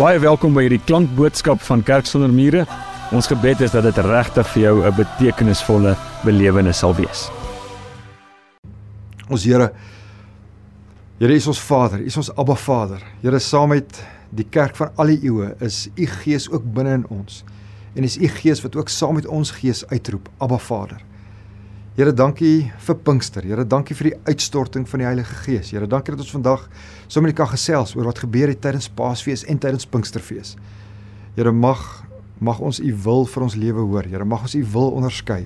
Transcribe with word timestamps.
Baie 0.00 0.16
welkom 0.16 0.54
by 0.56 0.62
hierdie 0.64 0.80
klankboodskap 0.88 1.60
van 1.60 1.82
Kerk 1.84 2.06
sonder 2.08 2.30
mure. 2.32 2.62
Ons 3.12 3.26
gebed 3.28 3.60
is 3.66 3.74
dat 3.74 3.84
dit 3.84 3.98
regtig 4.06 4.46
vir 4.54 4.62
jou 4.62 4.76
'n 4.88 4.94
betekenisvolle 4.96 5.92
belewenis 6.24 6.78
sal 6.78 6.94
wees. 6.96 7.28
Ons 9.28 9.44
Here 9.44 9.72
Here 11.18 11.34
is 11.34 11.46
ons 11.46 11.60
Vader, 11.60 12.00
is 12.00 12.16
ons 12.16 12.30
Abba 12.30 12.54
Vader. 12.54 13.02
Here 13.20 13.38
saam 13.38 13.68
met 13.68 14.02
die 14.30 14.46
kerk 14.48 14.74
van 14.76 14.88
al 14.96 15.06
die 15.06 15.20
eeue 15.22 15.54
is 15.60 15.90
u 15.94 16.06
Gees 16.06 16.50
ook 16.50 16.64
binne 16.64 16.92
in 16.94 17.06
ons. 17.08 17.44
En 17.94 18.02
is 18.02 18.16
u 18.16 18.26
Gees 18.26 18.62
wat 18.62 18.76
ook 18.76 18.88
saam 18.88 19.14
met 19.14 19.26
ons 19.26 19.50
Gees 19.50 19.86
uitroep, 19.86 20.30
Abba 20.38 20.58
Vader. 20.58 21.09
Here, 21.96 22.12
dankie 22.14 22.70
vir 22.86 22.96
Pinkster. 23.02 23.42
Here, 23.42 23.64
dankie 23.66 23.96
vir 23.98 24.06
die 24.12 24.18
uitstorting 24.30 24.84
van 24.86 25.02
die 25.02 25.06
Heilige 25.08 25.34
Gees. 25.42 25.72
Here, 25.74 25.88
dankie 25.90 26.12
dat 26.14 26.20
ons 26.22 26.30
vandag 26.30 26.68
saam 27.10 27.24
met 27.26 27.32
mekaar 27.32 27.50
gesels 27.50 27.96
oor 27.96 28.06
wat 28.06 28.20
gebeur 28.22 28.52
het 28.52 28.60
tydens 28.62 28.86
Paasfees 28.94 29.42
en 29.50 29.58
tydens 29.58 29.88
Pinksterfees. 29.90 30.54
Here, 31.34 31.50
mag 31.50 31.82
mag 32.40 32.60
ons 32.64 32.78
u 32.80 32.92
wil 33.04 33.26
vir 33.28 33.44
ons 33.44 33.56
lewe 33.58 33.82
hoor. 33.90 34.06
Here, 34.06 34.24
mag 34.24 34.46
ons 34.46 34.54
u 34.54 34.62
wil 34.72 34.94
onderskei. 35.00 35.42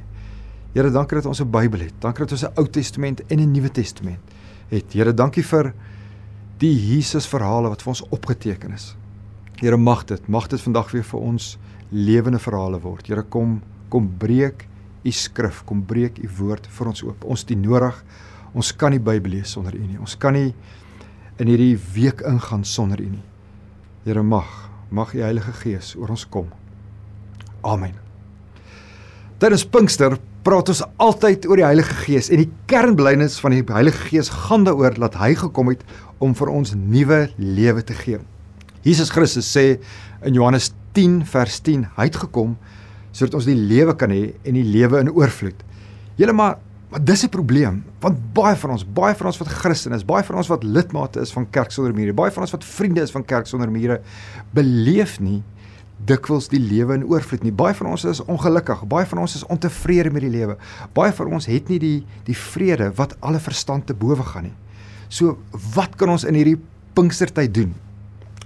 Here, 0.75 0.91
dankie 0.93 1.17
dat 1.17 1.27
ons 1.27 1.41
'n 1.41 1.51
Bybel 1.51 1.81
het. 1.81 1.95
Dankie 1.99 2.27
dat 2.27 2.33
ons 2.33 2.45
'n 2.45 2.53
Ou 2.61 2.67
Testament 2.69 3.23
en 3.27 3.41
'n 3.41 3.51
Nuwe 3.51 3.71
Testament 3.71 4.21
het. 4.69 4.93
Here, 4.93 5.15
dankie 5.15 5.43
vir 5.43 5.73
die 6.59 6.75
Jesus 6.75 7.27
verhale 7.27 7.69
wat 7.69 7.83
vir 7.83 7.89
ons 7.89 8.05
opgeteken 8.11 8.73
is. 8.73 8.97
Here, 9.57 9.77
mag 9.77 10.05
dit, 10.05 10.29
mag 10.29 10.49
dit 10.49 10.61
vandag 10.61 10.93
weer 10.93 11.05
vir 11.05 11.21
ons 11.21 11.59
lewende 11.91 12.39
verhale 12.39 12.81
word. 12.81 13.07
Here, 13.07 13.23
kom 13.23 13.63
kom 13.89 14.09
breek 14.19 14.69
u 15.05 15.13
skrif, 15.13 15.63
kom 15.69 15.83
breek 15.85 16.19
u 16.19 16.29
woord 16.39 16.67
vir 16.67 16.91
ons 16.91 17.05
oop. 17.05 17.25
Ons 17.29 17.45
het 17.45 17.57
nodig. 17.59 17.97
Ons 18.55 18.73
kan 18.73 18.95
nie 18.95 19.03
Bybel 19.03 19.37
lees 19.39 19.53
sonder 19.53 19.75
u 19.77 19.83
nie. 19.83 19.99
Ons 20.01 20.17
kan 20.21 20.37
nie 20.37 20.55
in 21.43 21.51
hierdie 21.51 21.77
week 21.95 22.23
ingaan 22.27 22.65
sonder 22.65 23.01
u 23.03 23.09
nie. 23.17 23.25
Here 24.05 24.23
mag, 24.23 24.49
mag 24.91 25.15
u 25.15 25.23
Heilige 25.25 25.53
Gees 25.63 25.95
oor 25.99 26.15
ons 26.15 26.27
kom. 26.31 26.49
Amen. 27.65 27.97
Tydens 29.43 29.65
Pinkster 29.67 30.17
praat 30.45 30.71
ons 30.71 30.85
altyd 31.03 31.49
oor 31.49 31.59
die 31.59 31.67
Heilige 31.67 31.97
Gees 32.05 32.31
en 32.31 32.43
die 32.43 32.51
kernbelydenis 32.71 33.41
van 33.43 33.57
die 33.57 33.65
Heilige 33.67 34.11
Gees 34.11 34.31
gaan 34.31 34.67
daaroor 34.69 34.95
dat 35.01 35.17
hy 35.19 35.33
gekom 35.41 35.73
het 35.73 35.83
om 36.23 36.37
vir 36.37 36.53
ons 36.53 36.75
nuwe 36.77 37.27
lewe 37.41 37.83
te 37.85 37.97
gee. 37.99 38.21
Jesus 38.85 39.11
Christus 39.11 39.49
sê 39.49 39.81
in 40.25 40.37
Johannes 40.37 40.71
10 40.95 41.23
vers 41.27 41.59
10, 41.65 41.89
hy 41.97 42.07
het 42.07 42.21
gekom 42.21 42.55
sodat 43.15 43.39
ons 43.39 43.49
die 43.49 43.57
lewe 43.57 43.95
kan 43.97 44.13
hê 44.13 44.35
en 44.43 44.59
die 44.59 44.67
lewe 44.67 45.01
in 45.05 45.13
oorvloed. 45.15 45.63
Julle 46.19 46.35
maar 46.37 46.59
maar 46.95 47.05
dis 47.05 47.25
'n 47.25 47.29
probleem 47.29 47.83
want 48.01 48.19
baie 48.33 48.57
van 48.57 48.71
ons, 48.71 48.85
baie 48.85 49.15
van 49.15 49.27
ons 49.27 49.39
wat 49.39 49.49
Christen 49.49 49.93
is, 49.93 50.05
baie 50.05 50.23
van 50.23 50.37
ons 50.37 50.47
wat 50.47 50.63
lidmate 50.63 51.21
is 51.21 51.33
van 51.33 51.51
Kerk 51.51 51.71
sonder 51.71 51.95
mure, 51.95 52.13
baie 52.13 52.31
van 52.31 52.43
ons 52.43 52.53
wat 52.53 52.65
vriende 52.65 53.01
is 53.03 53.11
van 53.11 53.25
Kerk 53.25 53.47
sonder 53.47 53.71
mure, 53.71 54.01
beleef 54.53 55.19
nie 55.21 55.43
dikwels 56.07 56.49
die 56.49 56.61
lewe 56.61 56.95
in 56.95 57.05
oorvloed 57.05 57.43
nie. 57.43 57.53
Baie 57.53 57.75
van 57.75 57.87
ons 57.87 58.05
is 58.05 58.21
ongelukkig, 58.21 58.85
baie 58.87 59.07
van 59.07 59.19
ons 59.19 59.35
is 59.35 59.47
ontevrede 59.47 60.11
met 60.11 60.23
die 60.23 60.31
lewe. 60.31 60.57
Baie 60.93 61.13
van 61.13 61.27
ons 61.27 61.47
het 61.47 61.69
nie 61.69 61.79
die 61.79 62.07
die 62.25 62.37
vrede 62.37 62.93
wat 62.95 63.17
alle 63.21 63.41
verstand 63.41 63.87
te 63.87 63.95
bowe 63.95 64.23
gaan 64.23 64.43
nie. 64.51 64.57
So 65.09 65.39
wat 65.75 65.97
kan 65.97 66.09
ons 66.09 66.25
in 66.25 66.35
hierdie 66.35 66.61
Pinkstertyd 66.95 67.55
doen? 67.55 67.75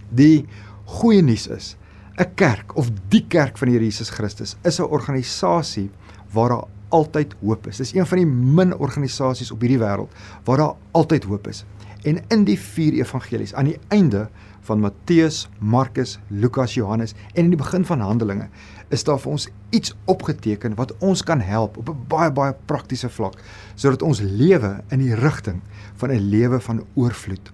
Die 0.09 0.47
goeie 0.85 1.23
nuus 1.23 1.47
is 1.53 1.77
'n 2.19 2.35
kerk 2.35 2.77
of 2.77 2.91
die 3.09 3.23
kerk 3.31 3.59
van 3.59 3.69
die 3.69 3.77
Here 3.77 3.87
Jesus 3.87 4.11
Christus 4.11 4.57
is 4.67 4.81
'n 4.81 4.91
organisasie 4.91 5.91
waar 6.33 6.49
daar 6.49 6.65
altyd 6.89 7.35
hoop 7.41 7.67
is. 7.67 7.77
Dis 7.77 7.95
een 7.95 8.07
van 8.07 8.19
die 8.19 8.27
min 8.27 8.75
organisasies 8.75 9.51
op 9.51 9.61
hierdie 9.61 9.79
wêreld 9.79 10.11
waar 10.45 10.57
daar 10.57 10.75
altyd 10.91 11.25
hoop 11.25 11.47
is. 11.47 11.65
En 12.03 12.19
in 12.29 12.45
die 12.45 12.59
vier 12.59 12.93
evangelies 12.93 13.55
aan 13.55 13.65
die 13.65 13.79
einde 13.89 14.29
van 14.61 14.81
Matteus, 14.81 15.49
Markus, 15.59 16.19
Lukas, 16.29 16.75
Johannes 16.75 17.15
en 17.35 17.45
in 17.45 17.51
die 17.51 17.59
begin 17.59 17.85
van 17.85 18.01
Handelinge 18.01 18.49
is 18.89 19.05
daar 19.05 19.19
vir 19.19 19.31
ons 19.31 19.49
iets 19.71 19.95
opgeteken 20.05 20.75
wat 20.75 20.97
ons 20.99 21.23
kan 21.23 21.41
help 21.41 21.77
op 21.77 21.89
'n 21.89 22.05
baie 22.09 22.33
baie 22.33 22.55
praktiese 22.65 23.09
vlak 23.09 23.39
sodat 23.75 24.03
ons 24.03 24.21
lewe 24.21 24.83
in 24.89 24.99
die 24.99 25.15
rigting 25.15 25.63
van 25.95 26.11
'n 26.11 26.29
lewe 26.31 26.61
van 26.61 26.85
oorvloed 26.95 27.53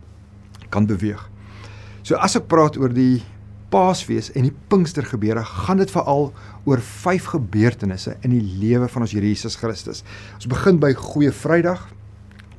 kan 0.69 0.87
beweeg. 0.87 1.31
So 2.03 2.15
as 2.15 2.37
ek 2.37 2.47
praat 2.47 2.77
oor 2.77 2.93
die 2.93 3.23
Paasfees 3.75 4.31
en 4.39 4.47
die 4.47 4.55
Pinkstergebeure, 4.71 5.43
gaan 5.67 5.83
dit 5.83 5.91
veral 5.91 6.31
oor 6.65 6.83
vyf 7.03 7.33
gebeurtenisse 7.35 8.15
in 8.23 8.37
die 8.37 8.45
lewe 8.63 8.87
van 8.89 9.03
ons 9.03 9.17
Here 9.17 9.27
Jesus 9.27 9.59
Christus. 9.59 10.05
Ons 10.39 10.47
begin 10.47 10.79
by 10.79 10.93
Goeie 10.95 11.35
Vrydag, 11.35 11.89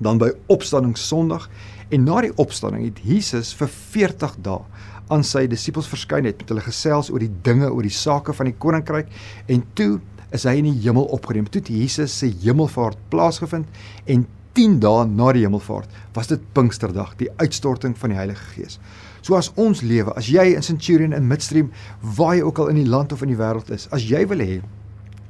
dan 0.03 0.19
by 0.19 0.33
Opstanding 0.51 0.97
Sondag 0.99 1.47
En 1.93 2.05
na 2.07 2.21
die 2.25 2.33
opstanding 2.41 2.87
het 2.87 2.99
Jesus 3.05 3.51
vir 3.57 3.69
40 3.69 4.39
dae 4.45 4.61
aan 5.13 5.21
sy 5.27 5.43
disippels 5.49 5.89
verskyn 5.89 6.25
het 6.25 6.39
met 6.41 6.49
hulle 6.49 6.63
gesels 6.65 7.11
oor 7.13 7.21
die 7.21 7.33
dinge 7.45 7.67
oor 7.69 7.85
die 7.85 7.93
sake 7.93 8.33
van 8.33 8.49
die 8.49 8.57
koninkryk 8.57 9.11
en 9.53 9.61
toe 9.77 9.99
is 10.33 10.47
hy 10.49 10.55
in 10.59 10.71
die 10.71 10.79
hemel 10.87 11.05
opgeneem. 11.13 11.45
Toe 11.45 11.61
het 11.61 11.69
Jesus 11.69 12.15
se 12.17 12.31
hemelvaart 12.41 12.97
plaasgevind 13.13 13.69
en 14.09 14.25
10 14.57 14.79
dae 14.81 15.03
na 15.11 15.29
die 15.35 15.43
hemelvaart 15.45 15.91
was 16.15 16.31
dit 16.31 16.41
Pinksterdag, 16.57 17.13
die 17.19 17.29
uitstorting 17.37 17.93
van 17.99 18.15
die 18.15 18.17
Heilige 18.17 18.49
Gees. 18.55 18.79
So 19.25 19.33
as 19.33 19.49
ons 19.57 19.81
lewe, 19.81 20.13
as 20.13 20.27
jy 20.29 20.51
in 20.53 20.61
Centurion 20.61 21.13
in 21.15 21.25
Midstream, 21.25 21.71
waar 22.17 22.35
jy 22.37 22.43
ook 22.45 22.59
al 22.61 22.67
in 22.75 22.77
die 22.83 22.89
land 22.89 23.13
of 23.15 23.23
in 23.25 23.31
die 23.31 23.39
wêreld 23.39 23.71
is, 23.73 23.87
as 23.95 24.05
jy 24.05 24.21
wil 24.29 24.43
hê 24.43 24.59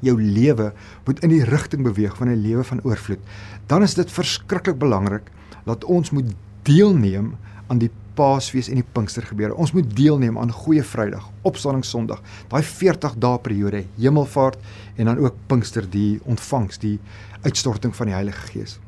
jou 0.03 0.17
lewe 0.19 0.73
moet 1.05 1.21
in 1.23 1.31
die 1.31 1.45
rigting 1.47 1.85
beweeg 1.85 2.17
van 2.19 2.27
'n 2.27 2.41
lewe 2.43 2.63
van 2.67 2.83
oorvloed, 2.83 3.23
dan 3.67 3.83
is 3.83 3.95
dit 3.95 4.11
verskriklik 4.11 4.77
belangrik 4.77 5.31
dat 5.65 5.83
ons 5.85 6.11
moet 6.11 6.27
deelneem 6.63 7.37
aan 7.67 7.79
die 7.79 7.89
Paasfees 8.15 8.69
en 8.69 8.75
die 8.75 8.91
Pinkstergebeure. 8.93 9.55
Ons 9.55 9.71
moet 9.71 9.95
deelneem 9.95 10.37
aan 10.37 10.51
Goeie 10.51 10.83
Vrydag, 10.83 11.31
Opstanding 11.43 11.85
Sondag, 11.85 12.21
daai 12.49 12.63
40 12.63 13.15
dae 13.17 13.39
periode, 13.39 13.85
Hemelvaart 13.97 14.57
en 14.97 15.05
dan 15.05 15.17
ook 15.17 15.35
Pinkster 15.47 15.89
die 15.89 16.19
ontvangs, 16.23 16.77
die 16.77 16.99
uitstorting 17.43 17.95
van 17.95 18.07
die 18.07 18.15
Heilige 18.15 18.47
Gees. 18.51 18.79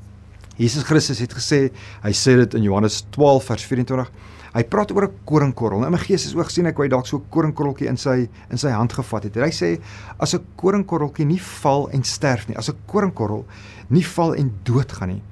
Jesus 0.57 0.83
Christus 0.83 1.19
het 1.19 1.33
gesê, 1.33 1.71
hy 2.01 2.11
sê 2.11 2.35
dit 2.35 2.53
in 2.53 2.63
Johannes 2.63 3.05
12 3.11 3.43
vers 3.43 3.63
24. 3.63 4.11
Hy 4.57 4.63
praat 4.65 4.89
oor 4.91 5.05
'n 5.05 5.19
koringkorrel. 5.29 5.81
Nou 5.81 5.91
my 5.91 5.99
gees 6.01 6.25
is 6.25 6.33
oog 6.33 6.49
sien 6.49 6.65
ek 6.65 6.77
hoe 6.77 6.85
hy 6.85 6.89
dalk 6.89 7.05
so 7.05 7.17
'n 7.17 7.29
koringkorreltjie 7.29 7.87
in 7.87 7.97
sy 7.97 8.27
in 8.49 8.57
sy 8.57 8.69
hand 8.69 8.91
gevat 8.91 9.23
het. 9.23 9.37
En 9.37 9.43
hy 9.43 9.51
sê 9.51 9.79
as 10.19 10.33
'n 10.33 10.43
koringkorreltjie 10.57 11.25
nie 11.25 11.39
val 11.39 11.89
en 11.93 12.03
sterf 12.03 12.47
nie, 12.47 12.57
as 12.57 12.69
'n 12.69 12.77
koringkorrel 12.87 13.45
nie 13.89 14.03
val 14.03 14.33
en 14.33 14.51
doodgaan 14.63 15.09
nie, 15.09 15.23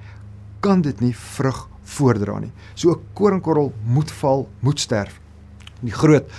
kan 0.61 0.81
dit 0.81 1.01
nie 1.01 1.13
vrug 1.13 1.67
voordra 1.83 2.39
nie. 2.39 2.51
So 2.75 2.91
'n 2.91 3.01
koringkorrel 3.15 3.73
moet 3.83 4.11
val, 4.11 4.47
moet 4.61 4.79
sterf. 4.79 5.19
Die 5.81 5.91
groot 5.91 6.29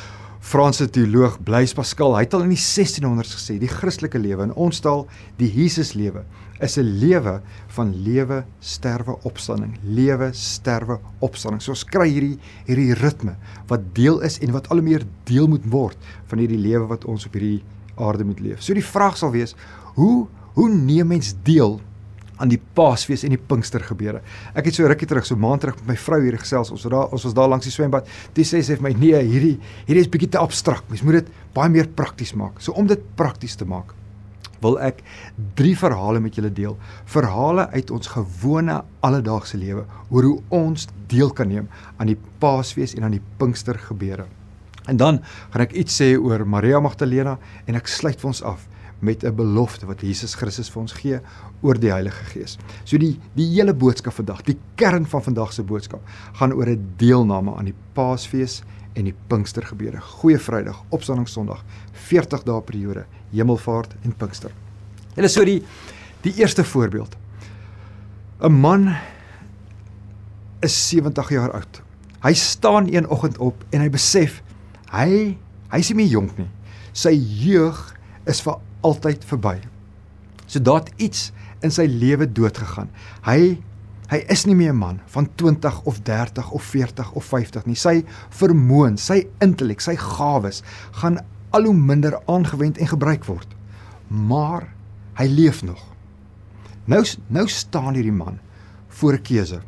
Franse 0.40 0.86
teoloog 0.86 1.42
Blaise 1.42 1.74
Pascal, 1.74 2.14
hy 2.14 2.20
het 2.22 2.34
al 2.34 2.42
in 2.42 2.50
die 2.50 2.56
1600s 2.56 3.34
gesê, 3.34 3.58
die 3.58 3.66
Christelike 3.66 4.18
lewe 4.18 4.44
in 4.44 4.52
ons 4.54 4.78
taal, 4.80 5.08
die 5.38 5.50
Jesus 5.50 5.94
lewe, 5.94 6.24
is 6.60 6.76
'n 6.78 6.98
lewe 7.00 7.40
van 7.68 7.94
lewe, 8.02 8.44
sterwe, 8.60 9.16
opstanding, 9.22 9.78
lewe, 9.82 10.30
sterwe, 10.32 10.98
opstanding. 11.20 11.62
So 11.62 11.70
ons 11.70 11.84
kry 11.84 12.08
hierdie 12.08 12.38
hierdie 12.66 12.94
ritme 12.94 13.36
wat 13.66 13.94
deel 13.94 14.20
is 14.20 14.38
en 14.38 14.52
wat 14.52 14.68
al 14.68 14.82
meer 14.82 15.04
deel 15.24 15.48
moet 15.48 15.64
word 15.64 15.96
van 16.26 16.38
hierdie 16.38 16.58
lewe 16.60 16.86
wat 16.86 17.04
ons 17.04 17.26
op 17.26 17.32
hierdie 17.32 17.62
aarde 17.96 18.24
moet 18.24 18.40
leef. 18.40 18.62
So 18.62 18.74
die 18.74 18.84
vraag 18.84 19.16
sal 19.16 19.30
wees, 19.30 19.54
hoe 19.94 20.26
hoe 20.56 20.70
neem 20.72 21.06
mens 21.06 21.34
deel 21.44 21.80
aan 22.36 22.48
die 22.48 22.60
Paasfees 22.76 23.24
en 23.24 23.32
die 23.32 23.40
Pinkster 23.40 23.82
gebeure. 23.84 24.22
Ek 24.56 24.68
het 24.68 24.76
so 24.76 24.86
rukkie 24.88 25.08
terug, 25.08 25.24
so 25.26 25.36
maand 25.40 25.64
terug 25.64 25.76
met 25.80 25.94
my 25.94 25.96
vrou 26.00 26.20
hier 26.22 26.36
gesels. 26.40 26.70
Ons 26.72 26.84
was 26.84 26.92
daar 26.92 27.12
ons 27.12 27.26
was 27.28 27.36
daar 27.36 27.48
langs 27.48 27.68
die 27.68 27.72
swembad. 27.72 28.08
Dit 28.36 28.48
sê 28.48 28.62
sy 28.62 28.76
vir 28.76 28.82
my, 28.82 28.92
"Nee, 28.92 29.22
hierdie 29.22 29.58
hierdie 29.86 30.04
is 30.04 30.08
bietjie 30.08 30.30
te 30.30 30.38
abstrakt. 30.38 30.88
Mens 30.88 31.02
moet 31.02 31.24
dit 31.24 31.28
baie 31.54 31.68
meer 31.68 31.88
prakties 31.88 32.34
maak." 32.34 32.60
So 32.60 32.72
om 32.72 32.86
dit 32.86 33.00
prakties 33.16 33.56
te 33.56 33.64
maak, 33.64 33.94
wil 34.60 34.78
ek 34.80 35.02
drie 35.58 35.74
verhale 35.78 36.20
met 36.20 36.34
julle 36.34 36.52
deel. 36.52 36.76
Verhale 37.04 37.68
uit 37.74 37.90
ons 37.90 38.12
gewone 38.14 38.82
alledaagse 39.00 39.58
lewe 39.60 39.84
oor 40.10 40.22
hoe 40.22 40.38
ons 40.48 40.88
deel 41.10 41.30
kan 41.30 41.48
neem 41.48 41.68
aan 41.96 42.12
die 42.12 42.18
Paasfees 42.38 42.94
en 42.94 43.04
aan 43.04 43.18
die 43.18 43.24
Pinkster 43.38 43.78
gebeure. 43.78 44.26
En 44.86 44.96
dan 44.96 45.20
gaan 45.50 45.66
ek 45.66 45.74
iets 45.74 46.00
sê 46.00 46.14
oor 46.14 46.46
Maria 46.46 46.80
Magdalena 46.80 47.38
en 47.66 47.78
ek 47.78 47.90
sluit 47.90 48.20
vir 48.20 48.32
ons 48.32 48.42
af 48.42 48.68
met 48.98 49.24
'n 49.24 49.34
belofte 49.34 49.86
wat 49.86 50.00
Jesus 50.00 50.34
Christus 50.34 50.70
vir 50.70 50.80
ons 50.80 50.92
gee 50.92 51.20
oor 51.60 51.78
die 51.78 51.92
Heilige 51.92 52.24
Gees. 52.24 52.58
So 52.84 52.98
die 52.98 53.18
die 53.34 53.48
hele 53.54 53.74
boodskap 53.74 54.12
vandag, 54.12 54.42
die 54.42 54.58
kern 54.74 55.06
van 55.06 55.22
vandag 55.22 55.52
se 55.52 55.62
boodskap 55.62 56.00
gaan 56.32 56.52
oor 56.52 56.66
'n 56.66 56.94
deelname 56.96 57.56
aan 57.56 57.64
die 57.64 57.74
Paasfees 57.92 58.62
en 58.96 59.08
die 59.10 59.14
Pinkstergebeure. 59.28 60.00
Goeie 60.00 60.38
Vrydag, 60.40 60.82
Opstanding 60.94 61.28
Sondag, 61.28 61.62
40 62.08 62.44
dae 62.46 62.62
periode, 62.64 63.04
Hemelvaart 63.34 63.94
en 64.02 64.16
Pinkster. 64.16 64.54
Hulle 65.16 65.30
so 65.32 65.44
die 65.44 65.60
die 66.24 66.32
eerste 66.40 66.64
voorbeeld. 66.64 67.16
'n 68.40 68.52
Man 68.52 68.96
is 70.60 70.88
70 70.88 71.30
jaar 71.30 71.52
oud. 71.52 71.82
Hy 72.22 72.32
staan 72.34 72.88
een 72.92 73.08
oggend 73.08 73.38
op 73.38 73.64
en 73.70 73.80
hy 73.80 73.90
besef 73.90 74.42
hy 74.90 75.36
hy 75.70 75.78
is 75.78 75.88
nie 75.88 75.96
meer 75.96 76.10
jonk 76.10 76.36
nie. 76.38 76.48
Sy 76.92 77.12
jeug 77.14 77.94
is 78.26 78.40
vir 78.40 78.58
altyd 78.80 79.24
verby. 79.24 79.60
So 80.46 80.60
daar 80.60 80.84
het 80.84 80.92
iets 80.96 81.32
in 81.62 81.70
sy 81.70 81.86
lewe 81.86 82.26
dood 82.32 82.58
gegaan. 82.58 82.88
Hy 83.26 83.58
Hy 84.06 84.20
is 84.30 84.44
nie 84.46 84.54
meer 84.54 84.72
'n 84.72 84.78
man 84.78 85.00
van 85.06 85.28
20 85.34 85.82
of 85.82 85.98
30 86.02 86.50
of 86.50 86.62
40 86.62 87.12
of 87.12 87.24
50 87.24 87.66
nie. 87.66 87.74
Sy 87.74 88.04
vermoë, 88.30 88.98
sy 88.98 89.26
intellek, 89.40 89.80
sy 89.80 89.96
gawes 89.96 90.62
gaan 90.92 91.18
al 91.50 91.64
hoe 91.64 91.74
minder 91.74 92.20
aangewend 92.26 92.78
en 92.78 92.86
gebruik 92.86 93.24
word. 93.24 93.48
Maar 94.08 94.68
hy 95.14 95.26
leef 95.26 95.62
nog. 95.62 95.82
Nou 96.86 97.04
nou 97.28 97.48
staan 97.48 97.94
hierdie 97.94 98.12
man 98.12 98.38
voor 98.88 99.12
'n 99.14 99.22
keuse. 99.22 99.60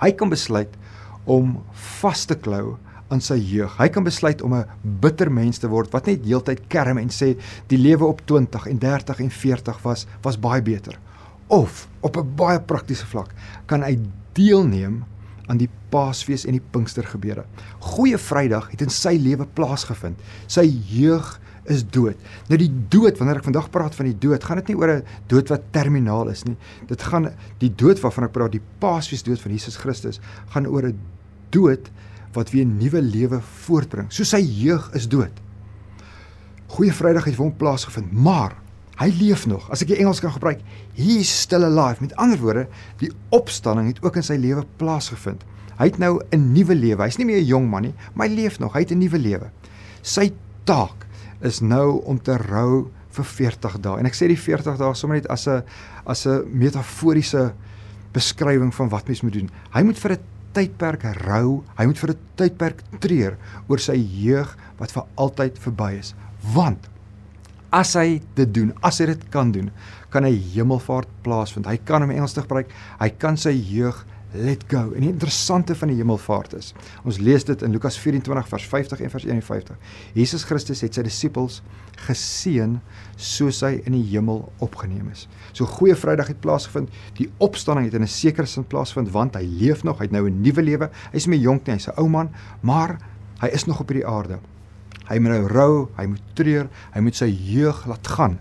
Hy 0.00 0.12
kan 0.12 0.28
besluit 0.28 0.76
om 1.24 1.62
vas 1.72 2.24
te 2.24 2.34
klou 2.34 2.76
aan 3.08 3.20
sy 3.20 3.34
jeug. 3.34 3.76
Hy 3.76 3.88
kan 3.88 4.04
besluit 4.04 4.42
om 4.42 4.54
'n 4.54 4.64
bitter 5.00 5.32
mens 5.32 5.58
te 5.58 5.68
word 5.68 5.90
wat 5.92 6.06
net 6.06 6.24
heeltyd 6.24 6.68
kerm 6.68 6.98
en 6.98 7.08
sê 7.08 7.36
die 7.66 7.78
lewe 7.78 8.04
op 8.04 8.20
20 8.26 8.66
en 8.66 8.78
30 8.78 9.20
en 9.20 9.30
40 9.30 9.82
was 9.82 10.06
was 10.22 10.38
baie 10.38 10.62
beter. 10.62 10.98
Of 11.50 11.88
op 12.00 12.16
'n 12.16 12.34
baie 12.36 12.60
praktiese 12.60 13.06
vlak 13.06 13.34
kan 13.66 13.82
hy 13.82 13.98
deelneem 14.32 15.04
aan 15.46 15.58
die 15.58 15.68
Paasfees 15.90 16.46
en 16.46 16.52
die 16.52 16.66
Pinkstergebeure. 16.70 17.44
Goeie 17.78 18.18
Vrydag 18.18 18.70
het 18.70 18.80
in 18.80 18.90
sy 18.90 19.16
lewe 19.18 19.46
plaasgevind. 19.46 20.18
Sy 20.46 20.62
jeug 20.86 21.40
is 21.64 21.82
dood. 21.90 22.16
Nou 22.48 22.58
die 22.58 22.70
dood, 22.88 23.18
wanneer 23.18 23.40
ek 23.40 23.48
vandag 23.48 23.70
praat 23.70 23.94
van 23.94 24.06
die 24.06 24.18
dood, 24.18 24.44
gaan 24.44 24.56
dit 24.62 24.68
nie 24.68 24.76
oor 24.76 24.90
'n 24.90 25.04
dood 25.26 25.48
wat 25.48 25.72
terminaal 25.72 26.28
is 26.28 26.44
nie. 26.44 26.56
Dit 26.86 27.02
gaan 27.02 27.30
die 27.58 27.74
dood 27.74 28.00
waarvan 28.00 28.24
ek 28.24 28.32
praat, 28.32 28.52
die 28.52 28.62
Paasfees 28.78 29.22
dood 29.22 29.40
van 29.40 29.50
Jesus 29.50 29.76
Christus, 29.76 30.20
gaan 30.54 30.66
oor 30.66 30.86
'n 30.86 30.98
dood 31.50 31.90
wat 32.32 32.50
weer 32.50 32.64
'n 32.64 32.78
nuwe 32.78 33.02
lewe 33.02 33.40
voortbring. 33.40 34.12
So 34.12 34.24
sy 34.24 34.40
jeug 34.40 34.90
is 34.94 35.08
dood. 35.08 35.32
Goeie 36.68 36.92
Vrydag 36.92 37.24
het 37.24 37.34
vir 37.34 37.44
hom 37.44 37.56
plaasgevind, 37.56 38.12
maar 38.12 38.54
hy 39.00 39.08
leef 39.16 39.46
nog. 39.48 39.64
As 39.72 39.80
ek 39.82 39.88
die 39.94 40.00
Engels 40.02 40.20
kan 40.20 40.32
gebruik, 40.34 40.60
he 40.96 41.20
is 41.22 41.30
still 41.42 41.64
alive. 41.64 42.02
Met 42.04 42.14
ander 42.20 42.38
woorde, 42.38 42.66
die 43.00 43.10
opstanding 43.34 43.88
het 43.88 44.02
ook 44.04 44.20
in 44.20 44.26
sy 44.26 44.36
lewe 44.40 44.66
plaasgevind. 44.80 45.44
Hy 45.80 45.88
het 45.88 45.98
nou 45.98 46.20
'n 46.30 46.52
nuwe 46.52 46.74
lewe. 46.74 47.02
Hy's 47.02 47.16
nie 47.16 47.24
meer 47.24 47.40
'n 47.40 47.46
jong 47.46 47.70
man 47.70 47.82
nie, 47.82 47.94
maar 48.14 48.28
hy 48.28 48.34
leef 48.34 48.58
nog. 48.58 48.74
Hy 48.74 48.80
het 48.80 48.92
'n 48.92 48.98
nuwe 48.98 49.18
lewe. 49.18 49.50
Sy 50.02 50.32
taak 50.64 51.06
is 51.40 51.60
nou 51.60 52.02
om 52.04 52.20
te 52.22 52.36
rou 52.36 52.90
vir 53.10 53.24
40 53.24 53.80
dae. 53.80 53.98
En 53.98 54.06
ek 54.06 54.14
sê 54.14 54.28
die 54.28 54.38
40 54.38 54.76
dae 54.76 54.94
sommer 54.94 55.16
net 55.16 55.28
as 55.28 55.48
'n 55.48 55.62
as 56.06 56.26
'n 56.26 56.44
metaforiese 56.52 57.54
beskrywing 58.12 58.74
van 58.74 58.88
wat 58.88 59.06
mens 59.06 59.22
moet 59.22 59.32
doen. 59.32 59.50
Hy 59.72 59.82
moet 59.82 59.98
vir 59.98 60.12
'n 60.12 60.18
tydperk 60.52 61.02
rou, 61.26 61.62
hy 61.78 61.86
moet 61.86 61.98
vir 61.98 62.10
'n 62.10 62.18
tydperk 62.36 62.82
treur 63.00 63.36
oor 63.68 63.78
sy 63.78 63.96
jeug 63.96 64.56
wat 64.78 64.92
vir 64.92 65.04
altyd 65.16 65.58
verby 65.58 65.98
is. 65.98 66.14
Want 66.54 66.88
as 67.70 67.94
hy 67.94 68.20
dit 68.34 68.54
doen, 68.54 68.72
as 68.82 69.00
hy 69.00 69.06
dit 69.06 69.28
kan 69.30 69.52
doen, 69.52 69.70
kan 70.10 70.26
hy 70.26 70.34
hemelvaart 70.54 71.10
plaasvind. 71.22 71.66
Hy 71.70 71.78
kan 71.86 72.02
hom 72.02 72.10
Engels 72.10 72.34
gebruik. 72.34 72.72
Hy 73.00 73.10
kan 73.22 73.36
sy 73.38 73.52
jeug 73.54 74.04
let 74.34 74.62
go. 74.70 74.92
En 74.94 75.02
die 75.02 75.10
interessante 75.10 75.74
van 75.74 75.90
die 75.90 75.98
hemelvaart 75.98 76.54
is, 76.58 76.70
ons 77.02 77.18
lees 77.22 77.44
dit 77.46 77.62
in 77.66 77.74
Lukas 77.74 77.98
24 77.98 78.48
vers 78.52 78.66
50 78.72 79.02
en 79.02 79.12
vers 79.12 79.26
51. 79.26 79.96
Jesus 80.14 80.44
Christus 80.46 80.84
het 80.84 80.94
sy 80.94 81.04
disippels 81.06 81.60
geseën 82.06 82.76
soos 83.20 83.60
hy 83.66 83.72
in 83.82 83.96
die 83.98 84.04
hemel 84.12 84.44
opgeneem 84.64 85.10
is. 85.12 85.26
So 85.52 85.66
goeie 85.68 85.96
Vrydag 85.98 86.30
het 86.32 86.42
plaasgevind, 86.44 86.92
die 87.18 87.28
opstanding 87.42 87.88
het 87.90 87.98
in 87.98 88.06
'n 88.06 88.08
sekere 88.08 88.46
sin 88.46 88.64
plaasgevind 88.64 89.10
want 89.10 89.34
hy 89.34 89.42
leef 89.42 89.82
nog, 89.84 89.98
hy 89.98 90.04
het 90.04 90.12
nou 90.12 90.28
'n 90.28 90.42
nuwe 90.42 90.62
lewe. 90.62 90.90
Hy's 91.12 91.26
nie 91.26 91.36
meer 91.36 91.44
jonk 91.50 91.66
nie, 91.66 91.74
hy's 91.74 91.88
'n 91.88 91.98
ou 91.98 92.08
man, 92.08 92.30
maar 92.62 92.98
hy 93.40 93.48
is 93.48 93.66
nog 93.66 93.80
op 93.80 93.88
hierdie 93.88 94.06
aarde. 94.06 94.38
Hy 95.10 95.18
moet 95.18 95.34
nou 95.34 95.46
rou, 95.50 95.74
hy 95.98 96.06
moet 96.12 96.34
treur, 96.38 96.68
hy 96.94 97.02
moet 97.02 97.18
sy 97.18 97.28
jeug 97.28 97.82
laat 97.90 98.10
gaan, 98.14 98.38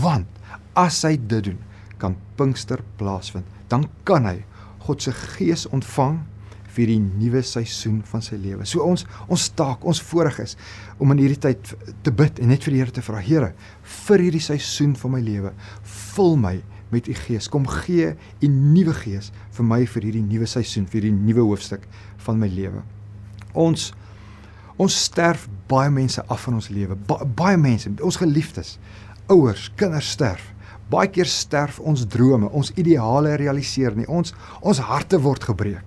want 0.00 0.30
as 0.78 1.02
hy 1.06 1.16
dit 1.18 1.50
doen, 1.50 1.58
kan 1.98 2.16
Pinkster 2.38 2.82
plaasvind. 2.98 3.46
Dan 3.70 3.88
kan 4.06 4.28
hy 4.28 4.38
God 4.84 5.02
se 5.02 5.14
gees 5.14 5.64
ontvang 5.72 6.20
vir 6.74 6.90
die 6.90 6.98
nuwe 7.00 7.42
seisoen 7.46 8.00
van 8.08 8.22
sy 8.24 8.36
lewe. 8.40 8.66
So 8.66 8.82
ons 8.84 9.06
ons 9.32 9.46
taak, 9.56 9.84
ons 9.86 10.02
voorreg 10.10 10.40
is 10.44 10.56
om 10.98 11.12
in 11.14 11.22
hierdie 11.22 11.40
tyd 11.40 11.74
te 12.04 12.12
bid 12.14 12.40
en 12.42 12.50
net 12.50 12.66
vir 12.66 12.74
die 12.74 12.82
Here 12.82 12.94
te 12.94 13.04
vra, 13.04 13.22
Here, 13.22 13.52
vir 14.06 14.24
hierdie 14.26 14.42
seisoen 14.42 14.94
van 14.98 15.14
my 15.14 15.22
lewe, 15.24 15.54
vul 16.14 16.38
my 16.40 16.56
met 16.94 17.08
u 17.10 17.14
gees. 17.24 17.48
Kom 17.50 17.66
gee 17.70 18.12
u 18.14 18.50
nuwe 18.50 18.94
gees 19.02 19.30
vir 19.56 19.66
my 19.66 19.82
vir 19.86 20.08
hierdie 20.08 20.24
nuwe 20.26 20.48
seisoen, 20.50 20.86
vir 20.90 21.00
hierdie 21.00 21.16
nuwe 21.16 21.46
hoofstuk 21.46 21.86
van 22.26 22.40
my 22.42 22.50
lewe. 22.50 22.82
Ons 23.54 23.92
ons 24.76 24.96
sterf 25.04 25.46
baie 25.70 25.90
mense 25.90 26.22
af 26.28 26.46
in 26.48 26.58
ons 26.58 26.68
lewe. 26.68 26.96
Ba 27.08 27.22
baie 27.24 27.58
mense, 27.60 27.90
ons 28.02 28.20
geliefdes, 28.20 28.76
ouers, 29.32 29.70
kinders 29.78 30.10
sterf. 30.10 30.50
Baie 30.90 31.08
keer 31.08 31.28
sterf 31.30 31.78
ons 31.80 32.04
drome, 32.10 32.50
ons 32.52 32.72
ideale 32.76 33.36
realiseer 33.40 33.94
nie. 33.96 34.06
Ons 34.06 34.34
ons 34.60 34.82
harte 34.84 35.20
word 35.22 35.46
gebreek. 35.48 35.86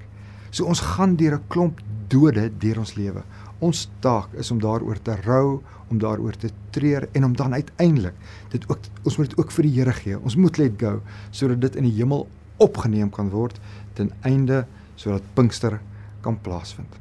So 0.52 0.66
ons 0.66 0.82
gaan 0.96 1.16
deur 1.16 1.38
'n 1.38 1.48
klomp 1.50 1.82
dode 2.10 2.50
deur 2.60 2.80
ons 2.80 2.96
lewe. 2.96 3.24
Ons 3.60 3.90
taak 4.02 4.34
is 4.34 4.52
om 4.52 4.60
daaroor 4.60 5.02
te 5.02 5.16
rou, 5.26 5.62
om 5.90 5.98
daaroor 5.98 6.36
te 6.38 6.50
treur 6.72 7.08
en 7.14 7.26
om 7.26 7.36
dan 7.36 7.54
uiteindelik 7.54 8.14
dit 8.50 8.70
ook 8.70 8.80
ons 9.04 9.18
moet 9.18 9.30
dit 9.30 9.40
ook 9.40 9.52
vir 9.52 9.64
die 9.64 9.72
Here 9.72 9.94
gee. 9.94 10.20
Ons 10.20 10.36
moet 10.36 10.58
let 10.58 10.80
go 10.80 11.02
sodat 11.32 11.62
dit 11.62 11.76
in 11.76 11.84
die 11.84 11.96
hemel 11.98 12.28
opgeneem 12.58 13.10
kan 13.10 13.30
word 13.30 13.60
ten 13.94 14.12
einde 14.22 14.66
sodat 14.96 15.24
Pinkster 15.34 15.80
kan 16.22 16.38
plaasvind. 16.42 16.98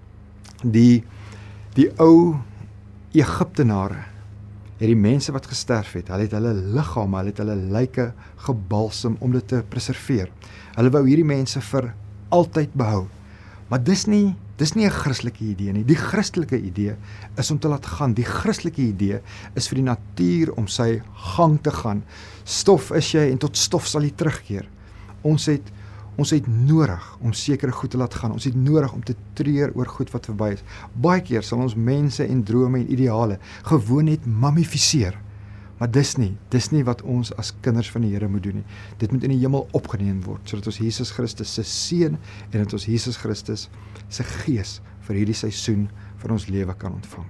Die 0.63 1.05
die 1.77 1.91
ou 2.01 2.37
Egiptenare 3.17 4.07
het 4.77 4.89
die 4.89 4.97
mense 4.97 5.33
wat 5.33 5.49
gesterf 5.49 5.95
het, 5.97 6.09
hulle 6.13 6.25
het 6.25 6.35
hulle 6.37 6.53
liggame, 6.77 7.19
hulle 7.21 7.33
het 7.33 7.41
hulle 7.41 7.57
lyke 7.73 8.11
gebalsem 8.47 9.17
om 9.25 9.33
dit 9.37 9.45
te 9.49 9.63
preserveer. 9.71 10.33
Hulle 10.77 10.93
wou 10.93 11.05
hierdie 11.07 11.29
mense 11.29 11.61
vir 11.71 11.91
altyd 12.33 12.75
behou. 12.77 13.07
Maar 13.69 13.83
dis 13.85 14.07
nie 14.09 14.35
dis 14.57 14.73
nie 14.73 14.87
'n 14.87 14.91
Christelike 14.91 15.45
idee 15.45 15.73
nie. 15.73 15.85
Die 15.85 16.01
Christelike 16.01 16.57
idee 16.57 16.97
is 17.37 17.51
om 17.51 17.59
te 17.59 17.69
laat 17.69 17.87
gaan. 17.87 18.15
Die 18.15 18.25
Christelike 18.25 18.83
idee 18.83 19.21
is 19.55 19.69
vir 19.69 19.77
die 19.77 19.85
natuur 19.85 20.57
om 20.57 20.67
sy 20.67 21.03
gang 21.37 21.59
te 21.63 21.71
gaan. 21.71 22.03
Stof 22.45 22.91
is 22.91 23.13
jy 23.13 23.31
en 23.31 23.39
tot 23.39 23.57
stof 23.57 23.87
sal 23.87 24.03
jy 24.03 24.13
terugkeer. 24.17 24.67
Ons 25.23 25.47
het 25.47 25.71
Ons 26.17 26.33
het 26.33 26.47
nodig 26.49 27.05
om 27.21 27.33
sekere 27.37 27.73
goed 27.73 27.93
te 27.93 28.01
laat 28.01 28.15
gaan. 28.15 28.33
Ons 28.33 28.49
het 28.49 28.57
nodig 28.57 28.93
om 28.93 29.05
te 29.05 29.15
treur 29.37 29.73
oor 29.77 29.87
goed 29.87 30.11
wat 30.15 30.29
verby 30.31 30.55
is. 30.55 30.65
Baie 30.93 31.21
keer 31.21 31.45
sal 31.45 31.61
ons 31.61 31.77
mense 31.77 32.25
en 32.25 32.43
drome 32.45 32.81
en 32.81 32.93
ideale 32.93 33.39
gewoon 33.69 34.09
net 34.09 34.25
mummifiseer. 34.27 35.19
Maar 35.77 35.91
dis 35.93 36.15
nie, 36.17 36.31
dis 36.49 36.71
nie 36.73 36.83
wat 36.89 37.03
ons 37.05 37.35
as 37.37 37.53
kinders 37.61 37.91
van 37.93 38.07
die 38.07 38.15
Here 38.15 38.29
moet 38.33 38.47
doen 38.47 38.63
nie. 38.63 38.65
Dit 38.97 39.13
moet 39.13 39.27
in 39.29 39.35
die 39.35 39.43
hemel 39.43 39.67
opgeneem 39.77 40.23
word 40.25 40.49
sodat 40.49 40.71
ons 40.73 40.81
Jesus 40.81 41.13
Christus 41.13 41.53
se 41.53 41.65
seën 41.69 42.17
en 42.17 42.57
dat 42.57 42.73
ons 42.73 42.89
Jesus 42.89 43.21
Christus 43.21 43.69
se 44.09 44.25
gees 44.25 44.79
vir 45.07 45.21
hierdie 45.21 45.37
seisoen 45.37 45.91
van 46.23 46.33
ons 46.39 46.49
lewe 46.49 46.73
kan 46.81 46.97
ontvang. 46.97 47.29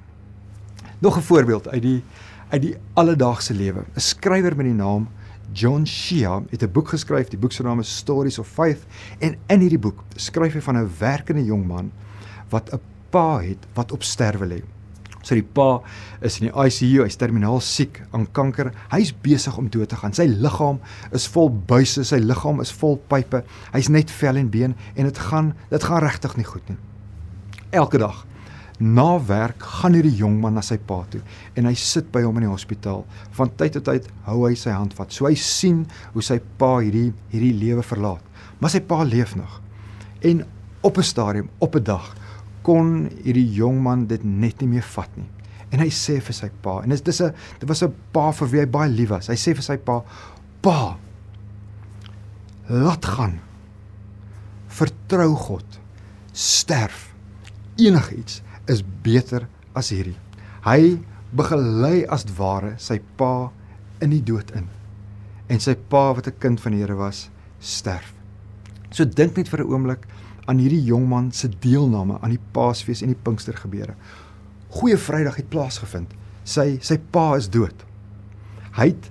Nog 1.03 1.19
'n 1.19 1.27
voorbeeld 1.27 1.69
uit 1.69 1.83
die 1.83 2.03
uit 2.49 2.63
die 2.63 2.77
alledaagse 2.95 3.55
lewe. 3.55 3.83
'n 3.95 4.01
Skrywer 4.01 4.57
met 4.57 4.67
die 4.67 4.75
naam 4.75 5.09
John 5.53 5.85
Shea 5.85 6.43
het 6.51 6.63
'n 6.63 6.73
boek 6.73 6.89
geskryf, 6.89 7.29
die 7.29 7.39
boek 7.39 7.53
se 7.53 7.63
naam 7.63 7.81
is 7.81 7.97
Stories 7.97 8.39
of 8.39 8.49
Faith 8.49 8.87
en 9.19 9.37
in 9.47 9.61
hierdie 9.61 9.79
boek 9.79 10.05
skryf 10.17 10.55
hy 10.55 10.61
van 10.61 10.77
'n 10.77 10.91
werkende 10.99 11.45
jong 11.45 11.67
man 11.67 11.93
wat 12.51 12.73
'n 12.73 12.81
pa 13.11 13.39
het 13.39 13.67
wat 13.75 13.93
op 13.93 14.03
sterwe 14.03 14.47
lê. 14.47 14.63
So 15.27 15.35
die 15.35 15.43
pa 15.43 15.81
is 16.21 16.41
in 16.41 16.47
die 16.47 16.55
ICU, 16.55 17.03
hy's 17.03 17.17
terminaal 17.17 17.61
siek 17.61 18.03
aan 18.15 18.29
kanker. 18.33 18.73
Hy's 18.93 19.13
besig 19.23 19.57
om 19.59 19.69
dood 19.69 19.89
te 19.89 19.97
gaan. 19.97 20.13
Sy 20.13 20.29
liggaam 20.31 20.79
is 21.13 21.27
vol 21.27 21.51
buise, 21.51 22.05
sy 22.05 22.21
liggaam 22.23 22.61
is 22.61 22.71
vol 22.71 22.97
pype. 23.11 23.45
Hy's 23.73 23.89
net 23.89 24.11
vel 24.11 24.37
en 24.37 24.51
been 24.51 24.77
en 24.95 25.05
dit 25.05 25.19
gaan 25.19 25.55
dit 25.71 25.83
gaan 25.83 26.03
regtig 26.05 26.37
nie 26.37 26.45
goed 26.45 26.69
nie. 26.69 26.79
Elke 27.71 27.99
dag 27.99 28.26
Na 28.79 29.17
werk 29.25 29.63
gaan 29.81 29.95
hierdie 29.97 30.19
jong 30.19 30.37
man 30.43 30.59
na 30.59 30.63
sy 30.65 30.77
pa 30.77 30.99
toe 31.09 31.23
en 31.57 31.69
hy 31.69 31.73
sit 31.81 32.11
by 32.13 32.21
hom 32.27 32.37
in 32.37 32.45
die 32.45 32.53
hospitaal. 32.53 33.07
Van 33.39 33.53
tyd 33.57 33.79
tot 33.79 33.87
tyd 33.89 34.09
hou 34.27 34.43
hy 34.45 34.55
sy 34.59 34.75
hand 34.75 34.93
vat. 34.99 35.13
So 35.13 35.29
hy 35.29 35.37
sien 35.41 35.87
hoe 36.13 36.25
sy 36.25 36.37
pa 36.61 36.77
hierdie 36.83 37.09
hierdie 37.33 37.55
lewe 37.57 37.85
verlaat. 37.87 38.25
Maar 38.61 38.75
sy 38.75 38.83
pa 38.85 39.01
leef 39.05 39.33
nog. 39.37 39.61
En 40.21 40.45
op 40.85 40.99
'n 40.99 41.03
stadium, 41.03 41.49
op 41.59 41.77
'n 41.77 41.85
dag 41.85 42.15
kon 42.63 43.09
hierdie 43.25 43.53
jong 43.55 43.81
man 43.83 44.07
dit 44.07 44.25
net 44.25 44.61
nie 44.61 44.69
meer 44.69 44.87
vat 44.95 45.17
nie. 45.17 45.29
En 45.71 45.81
hy 45.81 45.89
sê 45.89 46.21
vir 46.21 46.35
sy 46.35 46.51
pa, 46.63 46.83
en 46.83 46.91
dit 46.91 47.09
is 47.09 47.21
'n 47.23 47.35
dit 47.61 47.69
was 47.69 47.83
'n 47.83 47.95
pa 48.13 48.31
vir 48.33 48.49
wie 48.49 48.61
hy 48.61 48.67
baie 48.67 48.91
lief 48.91 49.09
was. 49.09 49.29
Hy 49.29 49.35
sê 49.35 49.55
vir 49.55 49.63
sy 49.63 49.77
pa: 49.77 50.03
"Pa, 50.63 50.97
laat 52.69 53.05
gaan. 53.05 53.41
Vertrou 54.69 55.35
God. 55.35 55.81
Sterf. 56.33 57.15
Enigiets 57.77 58.43
is 58.69 58.83
beter 59.03 59.47
as 59.75 59.91
hierdie. 59.91 60.17
Hy 60.67 60.99
begelei 61.37 62.05
as 62.11 62.27
ware 62.39 62.75
sy 62.79 62.99
pa 63.19 63.51
in 64.03 64.11
die 64.11 64.23
dood 64.23 64.51
in. 64.57 64.69
En 65.49 65.61
sy 65.63 65.75
pa 65.75 66.13
wat 66.15 66.27
'n 66.27 66.39
kind 66.39 66.61
van 66.61 66.73
die 66.73 66.81
Here 66.81 66.97
was, 66.97 67.31
sterf. 67.61 68.13
So 68.91 69.05
dink 69.05 69.37
net 69.37 69.49
vir 69.49 69.61
'n 69.61 69.71
oomblik 69.73 70.07
aan 70.47 70.59
hierdie 70.59 70.85
jong 70.85 71.09
man 71.09 71.33
se 71.33 71.49
deelname 71.49 72.19
aan 72.21 72.31
die 72.31 72.45
Paasfees 72.53 73.03
en 73.03 73.09
die 73.09 73.23
Pinkstergebeure. 73.23 73.95
Goeie 74.69 74.99
Vrydag 74.99 75.37
het 75.37 75.49
plaasgevind. 75.49 76.13
Sy 76.45 76.79
sy 76.81 76.99
pa 76.99 77.35
is 77.37 77.49
dood. 77.49 77.85
Hy 78.79 78.87
het 78.93 79.11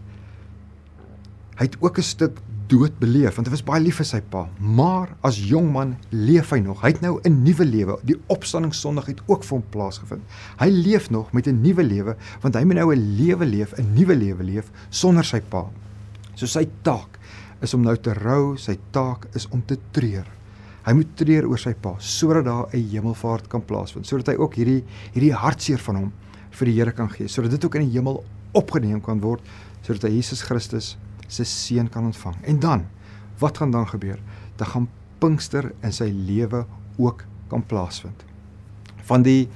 hy 1.56 1.64
het 1.64 1.78
ook 1.80 1.98
'n 1.98 2.04
stuk 2.04 2.40
dood 2.68 2.98
beleef 3.00 3.36
want 3.36 3.48
hy 3.48 3.54
was 3.54 3.64
baie 3.66 3.82
lief 3.84 4.00
vir 4.02 4.08
sy 4.10 4.22
pa. 4.32 4.46
Maar 4.60 5.16
as 5.28 5.40
jong 5.50 5.72
man 5.74 5.96
leef 6.12 6.52
hy 6.54 6.60
nog. 6.66 6.82
Hy 6.82 6.94
het 6.94 7.02
nou 7.02 7.20
'n 7.24 7.44
nuwe 7.44 7.66
lewe. 7.66 7.98
Die 8.04 8.20
opstanding 8.28 8.74
Sondag 8.74 9.06
het 9.06 9.22
ook 9.28 9.44
vir 9.44 9.58
hom 9.58 9.66
plaasgevind. 9.70 10.24
Hy 10.60 10.70
leef 10.70 11.10
nog 11.10 11.34
met 11.34 11.48
'n 11.48 11.62
nuwe 11.62 11.84
lewe 11.84 12.16
want 12.42 12.56
hy 12.56 12.64
moet 12.64 12.76
nou 12.76 12.94
'n 12.96 13.16
lewe 13.18 13.46
leef, 13.46 13.74
'n 13.78 13.94
nuwe 13.94 14.16
lewe 14.16 14.44
leef 14.44 14.72
sonder 14.90 15.24
sy 15.24 15.42
pa. 15.42 15.70
So 16.36 16.46
sy 16.46 16.68
taak 16.82 17.20
is 17.62 17.74
om 17.74 17.82
nou 17.82 17.96
te 17.98 18.14
rou, 18.14 18.58
sy 18.58 18.78
taak 18.92 19.28
is 19.36 19.48
om 19.50 19.64
te 19.66 19.78
treur. 19.92 20.26
Hy 20.86 20.94
moet 20.94 21.16
treur 21.18 21.48
oor 21.50 21.58
sy 21.58 21.74
pa 21.74 21.96
sodat 22.00 22.46
daar 22.46 22.68
'n 22.74 22.90
hemelvaart 22.90 23.48
kan 23.48 23.66
plaasvind, 23.66 24.06
sodat 24.06 24.28
hy 24.28 24.36
ook 24.36 24.56
hierdie 24.56 24.84
hierdie 25.14 25.34
hartseer 25.34 25.80
van 25.80 25.96
hom 25.96 26.14
vir 26.52 26.66
die 26.66 26.74
Here 26.74 26.92
kan 26.92 27.10
gee, 27.10 27.28
sodat 27.28 27.52
dit 27.52 27.66
ook 27.66 27.76
in 27.76 27.90
die 27.90 27.98
hemel 27.98 28.24
opgeneem 28.54 29.02
kan 29.02 29.20
word, 29.20 29.42
sodat 29.82 30.04
hy 30.04 30.16
Jesus 30.16 30.42
Christus 30.42 30.98
se 31.28 31.44
seën 31.44 31.90
kan 31.90 32.06
ontvang. 32.06 32.36
En 32.42 32.60
dan, 32.60 32.86
wat 33.38 33.58
gaan 33.58 33.72
dan 33.72 33.88
gebeur? 33.88 34.20
Dan 34.56 34.68
gaan 34.68 34.90
Pinkster 35.18 35.72
in 35.82 35.94
sy 35.94 36.10
lewe 36.12 36.66
ook 36.98 37.24
kan 37.48 37.66
plaasvind. 37.66 38.26
Van 39.08 39.22
die 39.22 39.50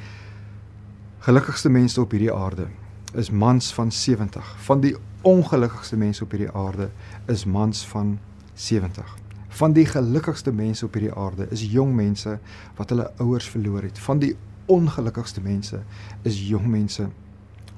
gelukkigste 1.19 1.69
mense 1.69 2.01
op 2.01 2.11
hierdie 2.11 2.33
aarde 2.33 2.67
is 3.13 3.29
mans 3.29 3.73
van 3.73 3.91
70. 3.91 4.55
Van 4.65 4.81
die 4.81 4.95
ongelukkigste 5.21 5.97
mense 5.97 6.23
op 6.23 6.31
hierdie 6.31 6.51
aarde 6.51 6.89
is 7.27 7.45
mans 7.45 7.85
van 7.87 8.19
70. 8.53 9.15
Van 9.59 9.73
die 9.73 9.85
gelukkigste 9.85 10.51
mense 10.51 10.85
op 10.85 10.93
hierdie 10.93 11.13
aarde 11.13 11.47
is 11.51 11.65
jong 11.71 11.95
mense 11.95 12.37
wat 12.77 12.93
hulle 12.93 13.09
ouers 13.17 13.49
verloor 13.49 13.83
het. 13.83 13.99
Van 13.99 14.19
die 14.19 14.35
ongelukkigste 14.69 15.41
mense 15.41 15.81
is 16.21 16.37
jong 16.47 16.67
mense 16.69 17.09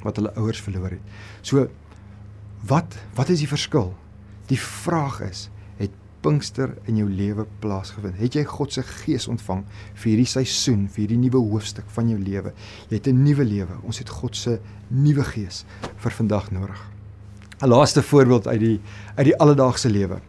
wat 0.03 0.19
hulle 0.19 0.33
ouers 0.35 0.61
verloor 0.61 0.89
het. 0.97 1.15
So 1.41 1.67
wat 2.67 2.97
wat 3.17 3.29
is 3.29 3.39
die 3.39 3.49
verskil? 3.49 3.93
Die 4.47 4.59
vraag 4.59 5.21
is, 5.21 5.49
het 5.77 5.91
Pinkster 6.21 6.75
in 6.85 6.97
jou 6.99 7.07
lewe 7.09 7.47
plaasgevind? 7.59 8.19
Het 8.19 8.35
jy 8.35 8.43
God 8.45 8.73
se 8.73 8.83
gees 8.83 9.27
ontvang 9.27 9.63
vir 9.93 10.09
hierdie 10.11 10.29
seisoen, 10.29 10.87
vir 10.87 11.05
hierdie 11.05 11.21
nuwe 11.21 11.41
hoofstuk 11.41 11.87
van 11.95 12.09
jou 12.09 12.19
lewe? 12.19 12.53
Jy 12.89 12.97
het 12.97 13.07
'n 13.07 13.23
nuwe 13.23 13.45
lewe. 13.45 13.77
Ons 13.83 13.99
het 13.99 14.09
God 14.09 14.35
se 14.35 14.59
nuwe 14.89 15.23
gees 15.23 15.65
vir 15.97 16.11
vandag 16.11 16.51
nodig. 16.51 16.79
'n 17.61 17.67
Laaste 17.67 18.01
voorbeeld 18.01 18.47
uit 18.47 18.59
die 18.59 18.79
uit 19.15 19.25
die 19.25 19.37
alledaagse 19.37 19.89
lewe. 19.89 20.21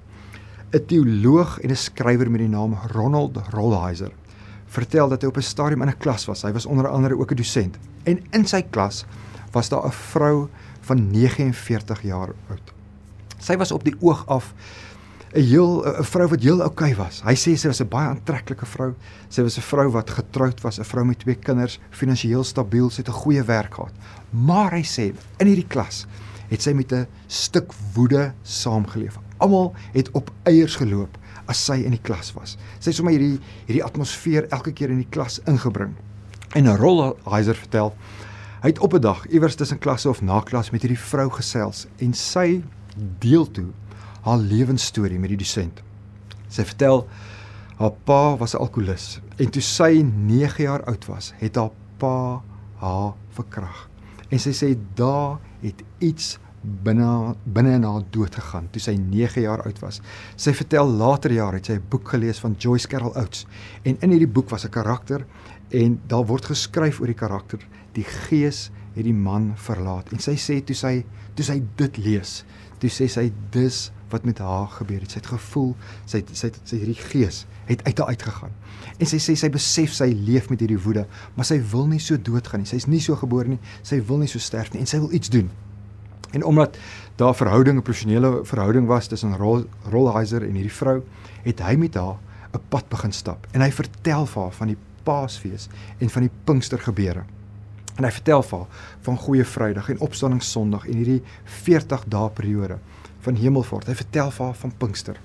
'n 0.73 0.87
Teoloog 0.87 1.59
en 1.61 1.71
'n 1.71 1.77
skrywer 1.77 2.31
met 2.31 2.41
die 2.41 2.49
naam 2.49 2.75
Ronald 2.93 3.37
Rolheiser 3.51 4.13
vertel 4.73 5.09
dat 5.09 5.23
hy 5.23 5.29
op 5.29 5.37
'n 5.37 5.43
stadium 5.43 5.83
in 5.83 5.89
'n 5.89 5.99
klas 5.99 6.25
was. 6.25 6.43
Hy 6.43 6.53
was 6.53 6.67
onder 6.67 6.89
andere 6.89 7.19
ook 7.19 7.31
'n 7.33 7.37
dosent. 7.37 7.79
En 8.05 8.21
in 8.31 8.47
sy 8.47 8.63
klas 8.63 9.05
was 9.53 9.69
daar 9.69 9.87
'n 9.87 9.93
vrou 9.93 10.49
van 10.87 11.11
49 11.11 12.03
jaar 12.03 12.35
oud. 12.51 12.73
Sy 13.43 13.57
was 13.59 13.73
op 13.75 13.85
die 13.87 13.97
oog 14.01 14.27
af 14.27 14.53
'n 15.33 15.41
heel 15.41 15.83
'n 15.87 16.05
vrou 16.05 16.29
wat 16.29 16.43
heel 16.43 16.63
oukei 16.63 16.95
was. 16.95 17.23
Hy 17.25 17.35
sê 17.35 17.57
sy 17.57 17.69
was 17.69 17.81
'n 17.81 17.89
baie 17.89 18.09
aantreklike 18.09 18.67
vrou. 18.67 18.95
Sy 19.29 19.43
was 19.43 19.57
'n 19.57 19.63
vrou 19.63 19.91
wat 19.91 20.11
getroud 20.11 20.61
was, 20.61 20.79
'n 20.79 20.85
vrou 20.85 21.05
met 21.05 21.19
twee 21.19 21.35
kinders, 21.35 21.81
finansiëel 21.91 22.45
stabiel, 22.45 22.91
sy 22.91 23.01
het 23.01 23.09
'n 23.09 23.23
goeie 23.23 23.43
werk 23.43 23.75
gehad. 23.75 23.93
Maar 24.31 24.71
hy 24.73 24.83
sê 24.83 25.15
in 25.39 25.47
hierdie 25.47 25.69
klas 25.69 26.07
het 26.49 26.63
sy 26.63 26.73
met 26.73 26.93
'n 26.93 27.07
stuk 27.27 27.73
woede 27.95 28.33
saamgeleef. 28.43 29.19
Almal 29.39 29.75
het 29.93 30.11
op 30.11 30.31
eiers 30.43 30.77
geloop 30.77 31.19
as 31.47 31.65
sy 31.65 31.83
in 31.85 31.91
die 31.91 32.03
klas 32.03 32.33
was. 32.33 32.57
Sy 32.79 32.91
het 32.91 32.95
sommer 32.95 33.13
hierdie 33.13 33.41
hierdie 33.67 33.85
atmosfeer 33.85 34.49
elke 34.49 34.73
keer 34.73 34.91
in 34.91 35.03
die 35.03 35.11
klas 35.11 35.41
ingebring. 35.47 35.95
En 36.55 36.77
Rollheiser 36.77 37.55
vertel, 37.55 37.95
hy 38.63 38.71
het 38.71 38.79
op 38.79 38.95
'n 38.95 39.01
dag 39.01 39.27
iewers 39.27 39.55
tussen 39.55 39.79
klasse 39.79 40.09
of 40.09 40.23
na 40.23 40.41
klas 40.41 40.71
met 40.71 40.83
hierdie 40.83 40.99
vrou 40.99 41.31
gesels 41.31 41.87
en 41.99 42.15
sy 42.15 42.63
deel 43.19 43.51
toe 43.51 43.71
haar 44.23 44.39
lewensstorie 44.39 45.19
met 45.19 45.29
die 45.29 45.37
dosent. 45.37 45.83
Sy 46.49 46.65
vertel 46.65 47.09
haar 47.79 47.95
pa 48.05 48.37
was 48.37 48.55
'n 48.55 48.63
alkolikus 48.63 49.21
en 49.37 49.51
toe 49.51 49.63
sy 49.63 50.03
9 50.03 50.63
jaar 50.63 50.85
oud 50.85 51.05
was, 51.07 51.33
het 51.39 51.57
haar 51.57 51.71
pa 51.99 52.43
haar 52.77 53.15
verkrag. 53.31 53.89
En 54.29 54.39
sy 54.39 54.51
sê 54.51 54.79
daar 54.95 55.39
het 55.61 55.83
iets 55.99 56.39
binne 56.63 57.35
binne 57.45 57.79
na 57.79 58.01
dood 58.11 58.35
gegaan 58.35 58.69
toe 58.71 58.81
sy 58.81 58.95
9 58.95 59.43
jaar 59.43 59.63
oud 59.67 59.79
was. 59.79 60.01
Sy 60.37 60.53
vertel 60.53 60.87
later 60.87 61.33
jare 61.33 61.57
het 61.57 61.67
sy 61.67 61.73
'n 61.73 61.89
boek 61.89 62.09
gelees 62.09 62.39
van 62.39 62.55
Joyce 62.59 62.89
Carol 62.89 63.17
Oates 63.17 63.47
en 63.83 63.97
in 64.01 64.11
hierdie 64.11 64.33
boek 64.33 64.51
was 64.51 64.65
'n 64.65 64.71
karakter 64.71 65.27
en 65.71 66.01
daar 66.07 66.27
word 66.27 66.45
geskryf 66.45 67.01
oor 67.01 67.07
die 67.07 67.15
karakter. 67.15 67.59
Die 67.97 68.05
gees 68.05 68.71
het 68.95 69.05
die 69.05 69.17
man 69.17 69.53
verlaat 69.57 70.13
en 70.13 70.21
sy 70.21 70.37
sê 70.41 70.61
toe 70.65 70.77
sy 70.77 71.03
toe 71.37 71.45
sy 71.45 71.63
dit 71.77 71.99
lees, 72.05 72.43
toe 72.81 72.91
sê 72.93 73.09
sy 73.09 73.31
dis 73.55 73.91
wat 74.13 74.27
met 74.29 74.39
haar 74.45 74.69
gebeur 74.69 75.01
het. 75.01 75.15
Sy 75.15 75.23
het 75.23 75.31
gevoel 75.33 75.73
sy 76.05 76.21
het, 76.21 76.33
sy 76.37 76.51
het, 76.51 76.59
sy 76.69 76.81
hierdie 76.83 76.99
gees 77.01 77.45
het 77.69 77.85
uit 77.87 77.99
haar 77.99 78.13
uitgegaan. 78.13 78.55
En 78.99 79.09
sy 79.09 79.21
sê 79.23 79.37
sy 79.39 79.49
besef 79.53 79.95
sy 79.97 80.11
leef 80.13 80.51
met 80.53 80.61
hierdie 80.61 80.81
woede, 80.85 81.07
maar 81.37 81.49
sy 81.49 81.59
wil 81.73 81.87
nie 81.89 82.01
so 82.03 82.19
doodgaan 82.21 82.65
nie. 82.65 82.69
Sy's 82.69 82.89
nie 82.91 83.01
so 83.01 83.17
gebore 83.17 83.55
nie. 83.55 83.61
Sy 83.87 84.03
wil 84.09 84.21
nie 84.23 84.31
so 84.31 84.43
sterf 84.43 84.73
nie 84.75 84.83
en 84.83 84.91
sy 84.91 85.01
wil 85.03 85.15
iets 85.17 85.33
doen. 85.33 85.51
En 86.33 86.45
omdat 86.49 86.79
daar 87.21 87.37
verhouding 87.37 87.79
'n 87.79 87.83
professionele 87.83 88.45
verhouding 88.45 88.87
was 88.87 89.07
tussen 89.07 89.37
Rollheiser 89.37 90.43
en 90.43 90.55
hierdie 90.55 90.73
vrou, 90.73 91.03
het 91.43 91.61
hy 91.61 91.77
met 91.77 91.95
haar 91.95 92.19
'n 92.55 92.61
pad 92.69 92.89
begin 92.89 93.13
stap 93.13 93.47
en 93.53 93.61
hy 93.61 93.71
vertel 93.71 94.27
vir 94.27 94.43
haar 94.43 94.53
van 94.53 94.67
die 94.67 94.79
Paasfees 95.03 95.69
en 95.99 96.11
van 96.11 96.23
die 96.23 96.31
Pinkster 96.45 96.79
gebeure. 96.79 97.25
En 97.97 98.05
hy 98.05 98.11
vertel 98.11 98.43
vir 98.43 98.59
haar 98.59 98.69
van 99.07 99.19
Goeie 99.19 99.45
Vrydag 99.45 99.89
en 99.93 100.01
Opstanding 100.01 100.43
Sondag 100.43 100.87
en 100.89 100.97
hierdie 100.97 101.23
40 101.45 102.07
dae 102.09 102.31
periode 102.31 102.79
van 103.21 103.37
Hemelvaart. 103.37 103.91
Hy 103.91 103.95
vertel 103.95 104.31
vir 104.31 104.47
haar 104.47 104.61
van 104.63 104.73
Pinkster. 104.79 105.21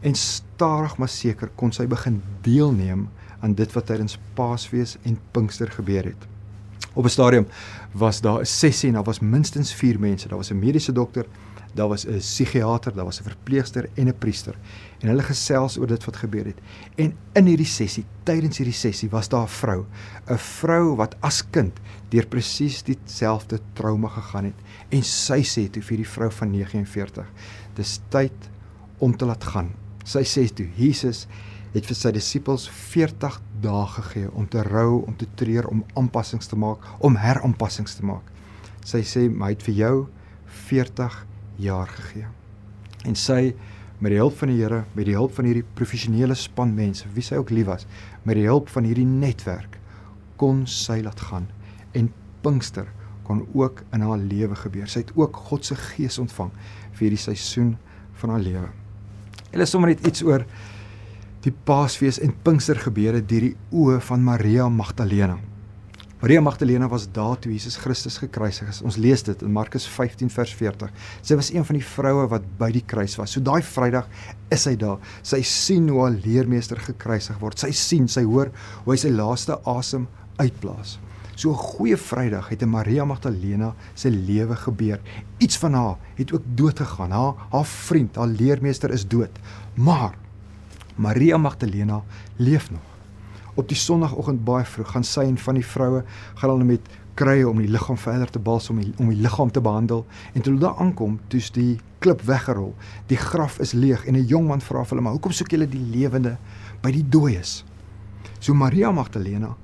En 0.00 0.14
stadig 0.14 0.96
maar 0.98 1.10
seker 1.10 1.50
kon 1.58 1.72
sy 1.74 1.86
begin 1.90 2.22
deelneem 2.42 3.08
aan 3.40 3.54
dit 3.54 3.72
wat 3.72 3.86
tydens 3.86 4.18
Paasfees 4.34 4.96
en 5.06 5.18
Pinkster 5.32 5.70
gebeur 5.70 6.10
het. 6.10 6.26
Op 6.94 7.04
'n 7.04 7.08
stadium 7.08 7.46
was 7.92 8.20
daar 8.20 8.40
'n 8.40 8.46
sessie 8.46 8.88
en 8.88 8.94
daar 8.94 9.04
was 9.04 9.20
minstens 9.20 9.72
4 9.72 10.00
mense. 10.00 10.28
Daar 10.28 10.38
was 10.38 10.50
'n 10.50 10.58
mediese 10.58 10.92
dokter, 10.92 11.26
daar 11.74 11.88
was 11.88 12.06
'n 12.06 12.18
psigiater, 12.18 12.94
daar 12.94 13.04
was 13.04 13.20
'n 13.20 13.24
verpleegster 13.24 13.88
en 13.94 14.08
'n 14.08 14.18
priester. 14.18 14.54
En 15.00 15.08
hulle 15.08 15.22
gesels 15.22 15.78
oor 15.78 15.86
dit 15.86 16.04
wat 16.04 16.16
gebeur 16.16 16.44
het. 16.44 16.58
En 16.96 17.16
in 17.32 17.46
hierdie 17.46 17.66
sessie, 17.66 18.04
tydens 18.22 18.56
hierdie 18.58 18.74
sessie 18.74 19.10
was 19.10 19.28
daar 19.28 19.42
'n 19.42 19.48
vrou, 19.48 19.84
'n 20.26 20.38
vrou 20.38 20.96
wat 20.96 21.16
as 21.20 21.50
kind 21.50 21.72
deur 22.08 22.26
presies 22.26 22.82
dieselfde 22.82 23.60
trauma 23.72 24.08
gegaan 24.08 24.44
het. 24.44 24.60
En 24.88 25.02
sy 25.02 25.42
sê 25.42 25.70
toe 25.70 25.82
vir 25.82 25.96
die 25.96 26.08
vrou 26.08 26.30
van 26.30 26.50
49, 26.50 27.26
"Dis 27.74 28.00
tyd 28.08 28.48
om 28.98 29.16
te 29.16 29.24
laat 29.24 29.44
gaan." 29.44 29.70
Sy 30.04 30.22
sê 30.22 30.54
toe, 30.54 30.68
"Jesus, 30.76 31.26
het 31.74 31.86
vir 31.88 31.98
sy 31.98 32.12
disippels 32.16 32.66
40 32.68 33.40
dae 33.62 33.86
gegee 33.98 34.30
om 34.32 34.46
te 34.48 34.62
rou, 34.66 35.02
om 35.06 35.16
te 35.18 35.28
treur, 35.38 35.68
om 35.68 35.84
aanpassings 35.98 36.48
te 36.48 36.56
maak, 36.56 36.84
om 37.04 37.18
heraanpassings 37.20 37.98
te 37.98 38.06
maak. 38.08 38.32
Sy 38.88 39.02
sê 39.04 39.26
my 39.28 39.52
het 39.52 39.64
vir 39.66 39.74
jou 39.82 39.94
40 40.68 41.16
jaar 41.62 41.90
gegee. 41.90 42.26
En 43.06 43.16
sy 43.18 43.54
met 43.98 44.12
die 44.14 44.20
hulp 44.20 44.36
van 44.38 44.52
die 44.52 44.60
Here, 44.60 44.84
met 44.94 45.08
die 45.08 45.16
hulp 45.18 45.34
van 45.34 45.48
hierdie 45.48 45.66
professionele 45.78 46.36
span 46.38 46.74
mense, 46.76 47.08
wie 47.14 47.24
sy 47.26 47.38
ook 47.40 47.50
lief 47.54 47.66
was, 47.66 47.86
met 48.22 48.38
die 48.38 48.46
hulp 48.46 48.70
van 48.70 48.86
hierdie 48.86 49.06
netwerk 49.08 49.78
kon 50.38 50.62
sy 50.70 51.00
laat 51.02 51.20
gaan 51.30 51.48
en 51.98 52.12
Pinkster 52.44 52.86
kon 53.26 53.42
ook 53.52 53.82
in 53.92 54.04
haar 54.06 54.20
lewe 54.22 54.56
gebeur. 54.56 54.86
Sy 54.88 55.02
het 55.02 55.12
ook 55.18 55.36
God 55.50 55.66
se 55.66 55.76
gees 55.76 56.18
ontvang 56.22 56.52
vir 56.94 57.08
hierdie 57.08 57.20
seisoen 57.20 57.74
van 58.22 58.32
haar 58.32 58.44
lewe. 58.44 58.68
Hulle 59.50 59.66
sommer 59.68 59.92
net 59.92 60.06
iets 60.06 60.22
oor 60.24 60.46
die 61.44 61.52
Paasfees 61.52 62.20
en 62.22 62.34
Pinkster 62.44 62.78
gebeure 62.80 63.20
deur 63.20 63.50
die 63.50 63.54
oë 63.74 63.98
van 64.08 64.24
Maria 64.24 64.68
Magdalena. 64.72 65.38
Maria 66.18 66.40
Magdalena 66.40 66.88
was 66.88 67.04
daar 67.12 67.38
toe 67.38 67.52
Jesus 67.52 67.76
Christus 67.76 68.16
gekruisig 68.18 68.66
is. 68.68 68.80
Ons 68.82 68.96
lees 68.98 69.22
dit 69.22 69.42
in 69.46 69.52
Markus 69.54 69.84
15 69.86 70.32
vers 70.34 70.54
40. 70.58 70.90
Sy 71.22 71.36
was 71.38 71.52
een 71.54 71.62
van 71.68 71.78
die 71.78 71.84
vroue 71.86 72.24
wat 72.32 72.48
by 72.58 72.72
die 72.74 72.82
kruis 72.82 73.14
was. 73.20 73.36
So 73.36 73.42
daai 73.46 73.62
Vrydag 73.62 74.08
is 74.50 74.64
sy 74.66 74.72
daar. 74.80 74.98
Sy 75.22 75.44
sien 75.46 75.86
hoe 75.92 76.00
haar 76.02 76.16
leermeester 76.24 76.82
gekruisig 76.88 77.38
word. 77.38 77.62
Sy 77.62 77.70
sien, 77.70 78.10
sy 78.10 78.24
hoor 78.26 78.50
hoe 78.82 78.96
hy 78.96 78.98
sy 78.98 79.12
laaste 79.14 79.60
asem 79.62 80.08
uitblaas. 80.42 80.96
So 81.36 81.52
'n 81.52 81.62
goeie 81.78 81.96
Vrydag 81.96 82.50
het 82.50 82.62
in 82.62 82.74
Maria 82.74 83.04
Magdalena 83.04 83.76
se 83.94 84.10
lewe 84.10 84.56
gebeur. 84.56 84.98
Iets 85.38 85.56
van 85.56 85.72
haar 85.74 85.96
het 86.16 86.32
ook 86.32 86.42
dood 86.54 86.80
gegaan. 86.80 87.12
Haar 87.12 87.34
haar 87.52 87.64
vriend, 87.64 88.16
haar 88.16 88.26
leermeester 88.26 88.90
is 88.90 89.06
dood. 89.06 89.30
Maar 89.76 90.18
Maria 90.96 91.36
Magdalena 91.36 92.02
leef 92.38 92.70
nog. 92.70 92.97
Op 93.58 93.66
die 93.68 93.76
sonoggend 93.76 94.44
baie 94.46 94.64
vroeg 94.64 94.92
gaan 94.94 95.04
sy 95.04 95.24
en 95.26 95.38
van 95.42 95.58
die 95.58 95.66
vroue 95.66 96.04
gaan 96.38 96.50
hulle 96.52 96.66
met 96.68 96.90
kruie 97.18 97.48
om 97.48 97.58
die 97.58 97.70
liggaam 97.70 97.98
verder 97.98 98.30
te 98.30 98.38
bals 98.38 98.68
om 98.70 98.78
die, 98.78 98.92
om 99.02 99.08
die 99.10 99.18
liggaam 99.18 99.50
te 99.50 99.62
behandel 99.64 100.04
en 100.32 100.42
toe 100.42 100.52
hulle 100.52 100.62
daar 100.62 100.78
aankom, 100.84 101.18
toets 101.32 101.50
die 101.56 101.80
klip 101.98 102.22
weggerol. 102.28 102.74
Die 103.10 103.18
graf 103.18 103.58
is 103.64 103.74
leeg 103.74 104.04
en 104.06 104.14
'n 104.14 104.26
jong 104.26 104.46
man 104.46 104.60
vra 104.60 104.84
vir 104.84 104.90
hulle: 104.90 105.02
"Maar 105.02 105.12
hoekom 105.12 105.32
soek 105.32 105.50
julle 105.50 105.68
die 105.68 105.86
lewende 105.96 106.36
by 106.82 106.90
die 106.90 107.08
dooies?" 107.08 107.64
So 108.38 108.54
Maria 108.54 108.92
Magdalena 108.92 109.56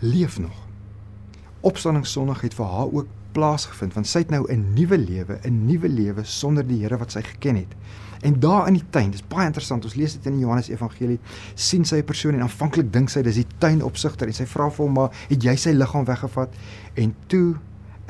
leef 0.00 0.38
nog. 0.38 0.66
Opstanding 1.60 2.06
Sondag 2.06 2.40
het 2.40 2.54
vir 2.54 2.66
haar 2.66 2.92
ook 2.92 3.06
plaasgevind 3.32 3.94
want 3.94 4.06
sy 4.06 4.18
het 4.18 4.30
nou 4.30 4.46
'n 4.48 4.74
nuwe 4.74 4.98
lewe, 4.98 5.40
'n 5.44 5.66
nuwe 5.66 5.88
lewe 5.88 6.24
sonder 6.24 6.66
die 6.66 6.82
Here 6.82 6.96
wat 6.96 7.12
sy 7.12 7.22
geken 7.22 7.56
het. 7.56 7.74
En 8.20 8.40
daar 8.40 8.66
in 8.68 8.76
die 8.76 8.84
tuin, 8.90 9.10
dis 9.10 9.24
baie 9.28 9.46
interessant. 9.46 9.84
Ons 9.84 9.96
lees 9.96 10.12
dit 10.12 10.26
in 10.28 10.36
die 10.36 10.44
Johannes 10.44 10.68
Evangelie, 10.68 11.18
sien 11.54 11.84
sy 11.84 11.96
'n 11.96 12.04
persoon 12.04 12.34
en 12.34 12.42
aanvanklik 12.42 12.92
dink 12.92 13.08
sy 13.08 13.22
dis 13.22 13.34
die 13.34 13.46
tuinopsigter 13.58 14.26
en 14.26 14.34
sy 14.34 14.46
vra 14.46 14.70
vir 14.70 14.86
hom 14.86 14.92
maar 14.92 15.10
het 15.28 15.42
jy 15.42 15.56
sy 15.56 15.70
liggaam 15.70 16.04
weggevat? 16.04 16.54
En 16.94 17.14
toe 17.26 17.56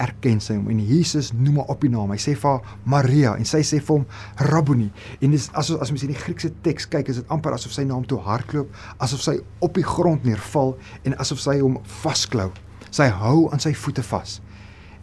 erken 0.01 0.41
sy 0.41 0.57
hom 0.57 0.69
en 0.73 0.81
Jesus 0.87 1.33
noem 1.37 1.61
haar 1.61 1.73
op 1.75 1.81
die 1.85 1.91
naam. 1.91 2.11
Hy 2.11 2.17
sê 2.17 2.35
vir 2.35 2.51
haar 2.51 2.77
Maria 2.85 3.37
en 3.37 3.45
sy 3.45 3.61
sê 3.67 3.81
vir 3.81 3.99
hom 3.99 4.07
Rabboni. 4.51 4.91
En 5.21 5.31
dis 5.31 5.51
as 5.53 5.71
as 5.71 5.93
mens 5.93 6.03
in 6.03 6.15
die 6.15 6.19
Griekse 6.19 6.53
teks 6.65 6.89
kyk, 6.89 7.09
is 7.09 7.17
dit 7.17 7.29
amper 7.29 7.53
asof 7.53 7.73
sy 7.73 7.85
na 7.85 7.95
hom 7.95 8.07
toe 8.09 8.21
hardloop, 8.25 8.69
asof 8.99 9.21
sy 9.21 9.39
op 9.61 9.75
die 9.75 9.87
grond 9.87 10.25
neerval 10.25 10.77
en 11.05 11.19
asof 11.19 11.41
sy 11.41 11.59
hom 11.61 11.79
vasklou. 12.03 12.51
Sy 12.91 13.11
hou 13.21 13.51
aan 13.53 13.63
sy 13.63 13.75
voete 13.77 14.03
vas. 14.03 14.41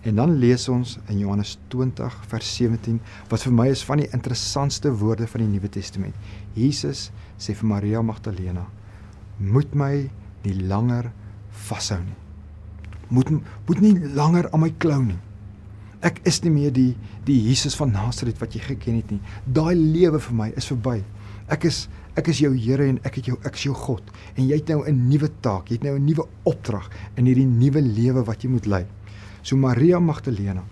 En 0.08 0.16
dan 0.16 0.38
lees 0.40 0.70
ons 0.72 0.94
in 1.12 1.18
Johannes 1.20 1.58
20 1.68 2.14
vers 2.32 2.50
17 2.56 3.00
wat 3.28 3.44
vir 3.44 3.56
my 3.58 3.66
is 3.74 3.82
van 3.84 4.00
die 4.00 4.08
interessantste 4.16 4.94
woorde 5.02 5.28
van 5.28 5.44
die 5.44 5.50
Nuwe 5.52 5.68
Testament. 5.68 6.16
Jesus 6.56 7.10
sê 7.36 7.56
vir 7.58 7.68
Maria 7.68 8.02
Magdalena: 8.02 8.64
"Moet 9.38 9.76
my 9.76 10.08
nie 10.46 10.56
langer 10.64 11.12
vashou 11.68 12.00
nie. 12.00 12.16
Moet 13.10 13.32
moet 13.68 13.82
nie 13.84 13.94
langer 14.16 14.48
aan 14.54 14.64
my 14.64 14.72
klou 14.80 15.02
nie. 15.04 15.20
Ek 16.00 16.22
is 16.30 16.40
nie 16.44 16.54
meer 16.56 16.72
die 16.72 16.96
die 17.26 17.40
Jesus 17.50 17.76
van 17.76 17.92
Nasaret 17.92 18.40
wat 18.40 18.56
jy 18.56 18.62
geken 18.64 18.96
het 19.02 19.12
nie. 19.12 19.22
Daai 19.44 19.76
lewe 19.76 20.20
vir 20.20 20.36
my 20.36 20.52
is 20.56 20.72
verby. 20.72 21.02
Ek 21.52 21.66
is 21.66 21.88
ek 22.16 22.30
is 22.32 22.40
jou 22.40 22.54
Here 22.56 22.88
en 22.88 23.00
ek 23.04 23.20
het 23.20 23.28
jou 23.28 23.38
ek 23.44 23.60
is 23.60 23.68
jou 23.68 23.74
God 23.76 24.04
en 24.38 24.48
jy 24.48 24.56
het 24.56 24.70
nou 24.70 24.88
'n 24.88 25.10
nuwe 25.10 25.30
taak, 25.42 25.68
jy 25.70 25.76
het 25.76 25.84
nou 25.84 25.98
'n 26.00 26.06
nuwe 26.06 26.28
opdrag 26.46 26.90
in 27.18 27.26
hierdie 27.26 27.46
nuwe 27.46 27.82
lewe 27.82 28.24
wat 28.24 28.44
jy 28.44 28.50
moet 28.50 28.66
lei." 28.66 28.86
So 29.48 29.56
Maria 29.56 30.00
Magdalena 30.00 30.64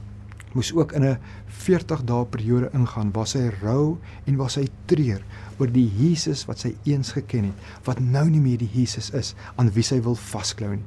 moes 0.51 0.73
ook 0.75 0.91
in 0.91 1.03
'n 1.03 1.17
40 1.47 2.03
dae 2.03 2.25
periode 2.25 2.69
ingaan 2.73 3.11
waar 3.11 3.27
sy 3.27 3.49
rou 3.61 3.97
en 4.25 4.35
waar 4.35 4.49
sy 4.49 4.67
treur 4.85 5.21
oor 5.57 5.71
die 5.71 5.87
Jesus 5.97 6.45
wat 6.45 6.59
sy 6.59 6.75
eens 6.83 7.11
geken 7.11 7.43
het, 7.43 7.53
wat 7.83 7.99
nou 7.99 8.29
nie 8.29 8.41
meer 8.41 8.57
die 8.57 8.69
Jesus 8.73 9.09
is 9.11 9.35
aan 9.55 9.71
wie 9.71 9.83
sy 9.83 10.01
wil 10.01 10.15
vasklou 10.15 10.75
nie. 10.75 10.83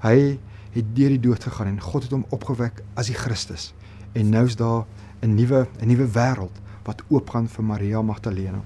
Hy 0.00 0.38
het 0.72 0.96
deur 0.96 1.08
die 1.08 1.20
dood 1.20 1.44
gegaan 1.44 1.66
en 1.66 1.80
God 1.80 2.02
het 2.02 2.12
hom 2.12 2.24
opgewek 2.30 2.82
as 2.94 3.06
die 3.06 3.20
Christus. 3.20 3.74
En 4.12 4.30
nou 4.30 4.46
is 4.46 4.56
daar 4.56 4.86
'n 5.20 5.34
nuwe 5.34 5.68
'n 5.80 5.88
nuwe 5.88 6.08
wêreld 6.08 6.56
wat 6.84 7.02
oopgaan 7.08 7.48
vir 7.48 7.64
Maria 7.64 8.02
Magdalena. 8.02 8.62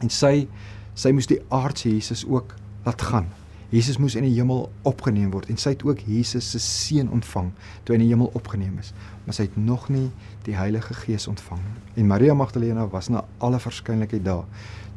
En 0.00 0.10
sy 0.10 0.48
sy 0.94 1.12
moes 1.12 1.26
die 1.26 1.42
aardse 1.48 1.88
Jesus 1.88 2.26
ook 2.26 2.54
laat 2.84 3.02
gaan 3.02 3.43
Jesus 3.74 3.98
moes 3.98 4.14
in 4.14 4.22
die 4.22 4.36
hemel 4.36 4.68
opgeneem 4.86 5.32
word 5.34 5.48
en 5.50 5.58
sy 5.58 5.72
het 5.74 5.82
ook 5.82 6.04
Jesus 6.06 6.46
se 6.54 6.60
seun 6.62 7.08
ontvang 7.10 7.48
toe 7.82 7.94
hy 7.94 7.98
in 7.98 8.04
die 8.04 8.12
hemel 8.12 8.30
opgeneem 8.38 8.76
is, 8.78 8.92
maar 9.24 9.34
sy 9.34 9.48
het 9.48 9.56
nog 9.58 9.88
nie 9.90 10.12
die 10.46 10.54
Heilige 10.54 10.94
Gees 11.00 11.26
ontvang 11.26 11.58
nie. 11.58 11.80
En 11.98 12.06
Maria 12.12 12.36
Magdalena 12.38 12.86
was 12.92 13.10
na 13.10 13.24
alle 13.42 13.58
verskynlikheid 13.58 14.22
daar 14.22 14.44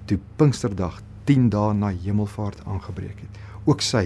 toe 0.06 0.20
Pinksterdag 0.38 1.00
10 1.26 1.50
dae 1.56 1.74
na 1.74 1.90
hemelvaart 1.90 2.62
aangebreek 2.70 3.24
het. 3.26 3.40
Ook 3.66 3.82
sy 3.82 4.06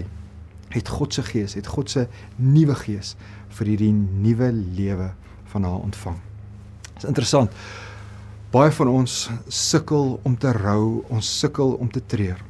het 0.72 0.88
God 0.88 1.12
se 1.12 1.22
Gees, 1.26 1.56
het 1.58 1.68
God 1.68 1.92
se 1.92 2.06
nuwe 2.40 2.74
Gees 2.80 3.12
vir 3.58 3.74
hierdie 3.74 3.92
nuwe 3.92 4.48
lewe 4.56 5.10
van 5.52 5.68
haar 5.68 5.84
ontvang. 5.84 6.16
Dit 6.94 7.02
is 7.04 7.10
interessant. 7.10 7.52
Baie 8.52 8.72
van 8.72 8.88
ons 8.88 9.18
sukkel 9.52 10.16
om 10.24 10.38
te 10.40 10.52
rou, 10.56 11.04
ons 11.12 11.28
sukkel 11.40 11.76
om 11.76 11.92
te 11.92 12.00
treur. 12.08 12.40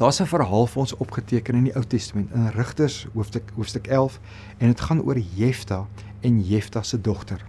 Daar's 0.00 0.20
'n 0.20 0.26
verhaal 0.26 0.66
vir 0.66 0.80
ons 0.80 0.96
opgeteken 0.96 1.54
in 1.54 1.64
die 1.64 1.74
Ou 1.76 1.84
Testament 1.84 2.30
in 2.32 2.46
Rigters 2.48 3.06
hoofstuk 3.12 3.50
hoofstuk 3.54 3.86
11 3.86 4.20
en 4.58 4.66
dit 4.66 4.80
gaan 4.80 5.02
oor 5.02 5.18
Jefta 5.18 5.86
en 6.20 6.40
Jefta 6.46 6.82
se 6.82 7.00
dogter. 7.00 7.44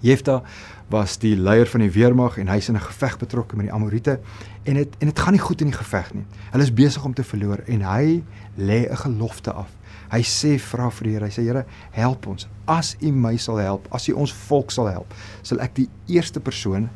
Jefta 0.00 0.42
was 0.88 1.18
die 1.18 1.36
leier 1.36 1.66
van 1.66 1.80
die 1.80 1.90
weermag 1.90 2.38
en 2.38 2.48
hy's 2.48 2.68
in 2.68 2.74
'n 2.74 2.80
geveg 2.80 3.18
betrokke 3.18 3.56
met 3.56 3.66
die 3.66 3.74
Amorite 3.74 4.20
en 4.62 4.74
dit 4.74 4.96
en 4.98 5.06
dit 5.06 5.18
gaan 5.18 5.32
nie 5.32 5.40
goed 5.40 5.60
in 5.60 5.66
die 5.66 5.76
geveg 5.76 6.14
nie. 6.14 6.24
Hulle 6.50 6.62
is 6.62 6.72
besig 6.72 7.04
om 7.04 7.14
te 7.14 7.24
verloor 7.24 7.58
en 7.66 7.80
hy 7.80 8.24
lê 8.56 8.88
'n 8.90 8.96
gelofte 8.96 9.52
af. 9.52 9.68
Hy 10.10 10.22
sê 10.22 10.58
vra 10.58 10.90
vir 10.90 11.04
die 11.04 11.12
Here, 11.12 11.24
hy 11.24 11.30
sê 11.30 11.42
Here, 11.42 11.64
help 11.90 12.26
ons. 12.26 12.48
As 12.64 12.96
U 13.02 13.12
my 13.12 13.36
sal 13.36 13.56
help, 13.56 13.88
as 13.90 14.08
U 14.08 14.12
ons 14.12 14.32
volk 14.32 14.70
sal 14.70 14.86
help, 14.86 15.14
sal 15.42 15.60
ek 15.60 15.74
die 15.74 15.88
eerste 16.06 16.40
persoon 16.40 16.88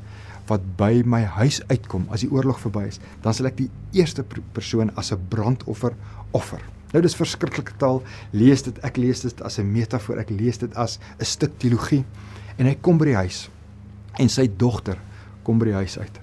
wat 0.51 0.65
by 0.77 1.03
my 1.07 1.23
huis 1.39 1.61
uitkom 1.71 2.09
as 2.11 2.25
die 2.25 2.31
oorlog 2.33 2.59
verby 2.61 2.89
is, 2.91 3.01
dan 3.23 3.37
sal 3.37 3.49
ek 3.51 3.57
die 3.61 3.71
eerste 3.97 4.25
persoon 4.27 4.91
as 4.97 5.13
'n 5.13 5.27
brandoffer 5.31 5.95
offer. 6.33 6.61
Nou 6.93 7.03
dis 7.03 7.15
verskriklike 7.15 7.77
taal. 7.79 8.03
Lees 8.35 8.65
dit, 8.67 8.79
ek 8.87 8.97
lees 8.97 9.23
dit 9.23 9.43
as 9.47 9.59
'n 9.59 9.73
metafoor, 9.73 10.19
ek 10.19 10.31
lees 10.31 10.59
dit 10.59 10.75
as 10.75 10.99
'n 11.19 11.25
stuk 11.25 11.59
teologie. 11.59 12.05
En 12.59 12.67
hy 12.67 12.75
kom 12.75 12.99
by 12.99 13.05
die 13.05 13.15
huis 13.15 13.49
en 14.19 14.29
sy 14.29 14.51
dogter 14.57 14.99
kom 15.43 15.59
by 15.59 15.67
die 15.67 15.75
huis 15.75 15.99
uit. 15.99 16.21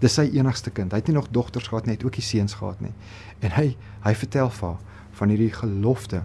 Dis 0.00 0.14
sy 0.14 0.30
enigste 0.32 0.70
kind. 0.70 0.92
Hy 0.92 0.98
het 0.98 1.08
nie 1.08 1.14
nog 1.14 1.28
dogters 1.30 1.68
gehad 1.68 1.86
nie, 1.86 1.94
het 1.94 2.04
ook 2.04 2.16
nie 2.16 2.24
seuns 2.24 2.54
gehad 2.54 2.80
nie. 2.80 2.92
En 3.40 3.50
hy 3.50 3.76
hy 4.02 4.14
vertel 4.14 4.50
vir 4.50 4.68
haar 4.68 4.80
van 5.12 5.28
hierdie 5.28 5.52
gelofte 5.52 6.22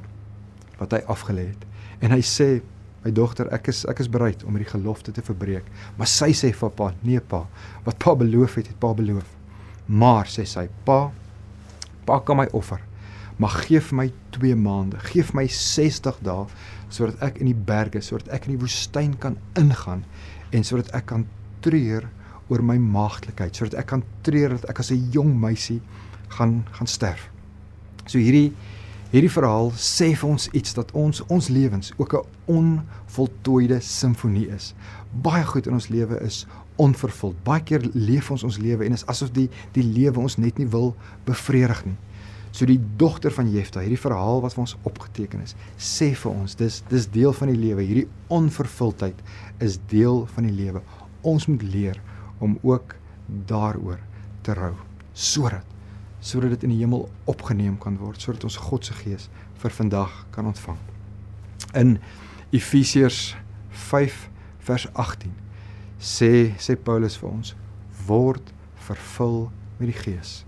wat 0.80 0.92
hy 0.92 1.02
afgelê 1.08 1.48
het. 1.48 1.66
En 2.02 2.12
hy 2.12 2.22
sê 2.22 2.62
My 3.02 3.12
dogter, 3.12 3.50
ek 3.54 3.72
is 3.72 3.82
ek 3.90 4.04
is 4.04 4.10
bereid 4.12 4.44
om 4.46 4.54
hierdie 4.54 4.70
gelofte 4.70 5.14
te 5.16 5.24
verbreek. 5.26 5.66
Maar 5.98 6.10
sy 6.10 6.32
sê 6.38 6.52
vir 6.54 6.74
pa, 6.78 6.92
nee 7.02 7.20
pa, 7.20 7.48
wat 7.86 7.98
pa 8.04 8.14
beloof 8.18 8.60
het, 8.60 8.70
het 8.70 8.80
pa 8.82 8.94
beloof. 8.94 9.26
Maar 9.90 10.30
sê 10.30 10.46
sy, 10.46 10.68
pa, 10.86 11.10
pa 12.06 12.20
kan 12.26 12.38
my 12.38 12.48
offer. 12.58 12.82
Maar 13.42 13.56
gee 13.66 13.82
vir 13.82 13.98
my 13.98 14.08
2 14.38 14.56
maande, 14.60 15.00
gee 15.10 15.26
vir 15.26 15.40
my 15.42 15.48
60 15.50 16.22
dae 16.22 16.46
sodat 16.92 17.22
ek 17.26 17.40
in 17.42 17.50
die 17.50 17.58
berge, 17.58 18.04
sodat 18.04 18.30
ek 18.36 18.46
in 18.46 18.58
die 18.58 18.62
woestyn 18.62 19.16
kan 19.24 19.38
ingaan 19.58 20.04
en 20.52 20.66
sodat 20.68 20.92
ek 20.98 21.08
kan 21.10 21.26
treur 21.66 22.06
oor 22.52 22.64
my 22.68 22.76
maagdelikheid, 22.84 23.56
sodat 23.56 23.80
ek 23.80 23.90
kan 23.94 24.04
treur 24.28 24.54
dat 24.58 24.68
ek 24.70 24.84
as 24.84 24.92
'n 24.92 25.10
jong 25.16 25.34
meisie 25.40 25.82
gaan 26.38 26.66
gaan 26.76 26.88
sterf. 26.88 27.30
So 28.06 28.20
hierdie 28.20 28.54
Hierdie 29.12 29.28
verhaal 29.28 29.74
sê 29.76 30.14
vir 30.16 30.30
ons 30.32 30.46
iets 30.56 30.72
dat 30.78 30.94
ons 30.96 31.20
ons 31.36 31.48
lewens 31.52 31.90
ook 31.98 32.14
'n 32.16 32.28
onvoltooide 32.48 33.82
simfonie 33.84 34.48
is. 34.48 34.74
Baie 35.12 35.44
goed 35.44 35.68
in 35.68 35.74
ons 35.74 35.90
lewe 35.90 36.20
is 36.24 36.46
onvervuld. 36.78 37.36
Baie 37.44 37.62
keer 37.62 37.90
leef 37.94 38.32
ons 38.32 38.44
ons 38.44 38.58
lewe 38.58 38.86
en 38.86 38.94
is 38.94 39.06
asof 39.06 39.32
die 39.32 39.50
die 39.74 39.84
lewe 39.84 40.20
ons 40.20 40.38
net 40.38 40.58
nie 40.58 40.68
wil 40.68 40.96
bevredig 41.26 41.86
nie. 41.86 41.98
So 42.52 42.66
die 42.66 42.80
dogter 42.96 43.32
van 43.32 43.52
Jefta, 43.52 43.80
hierdie 43.80 44.00
verhaal 44.00 44.42
wat 44.42 44.54
vir 44.54 44.62
ons 44.62 44.78
opgeteken 44.84 45.42
is, 45.42 45.56
sê 45.78 46.16
vir 46.16 46.32
ons 46.32 46.56
dis 46.56 46.84
dis 46.90 47.08
deel 47.08 47.34
van 47.34 47.48
die 47.48 47.60
lewe. 47.60 47.82
Hierdie 47.82 48.08
onvervuldheid 48.28 49.20
is 49.60 49.80
deel 49.88 50.26
van 50.26 50.44
die 50.44 50.56
lewe. 50.56 50.82
Ons 51.22 51.48
moet 51.48 51.64
leer 51.64 52.02
om 52.40 52.58
ook 52.62 52.96
daaroor 53.28 54.00
te 54.42 54.54
rou 54.54 54.76
sodat 55.14 55.71
sodat 56.22 56.54
dit 56.56 56.64
in 56.68 56.74
die 56.76 56.82
hemel 56.84 57.08
opgeneem 57.30 57.78
kan 57.82 57.98
word 57.98 58.22
sodat 58.22 58.46
ons 58.48 58.60
God 58.70 58.86
se 58.86 58.96
gees 59.02 59.28
vir 59.62 59.74
vandag 59.74 60.14
kan 60.32 60.48
ontvang. 60.50 60.78
In 61.78 61.98
Efesiërs 62.54 63.36
5 63.90 64.30
vers 64.68 64.88
18 64.94 65.34
sê 66.02 66.32
sê 66.62 66.78
Paulus 66.78 67.18
vir 67.18 67.30
ons 67.32 67.56
word 68.08 68.54
vervul 68.88 69.50
met 69.80 69.90
die 69.90 69.98
gees. 69.98 70.42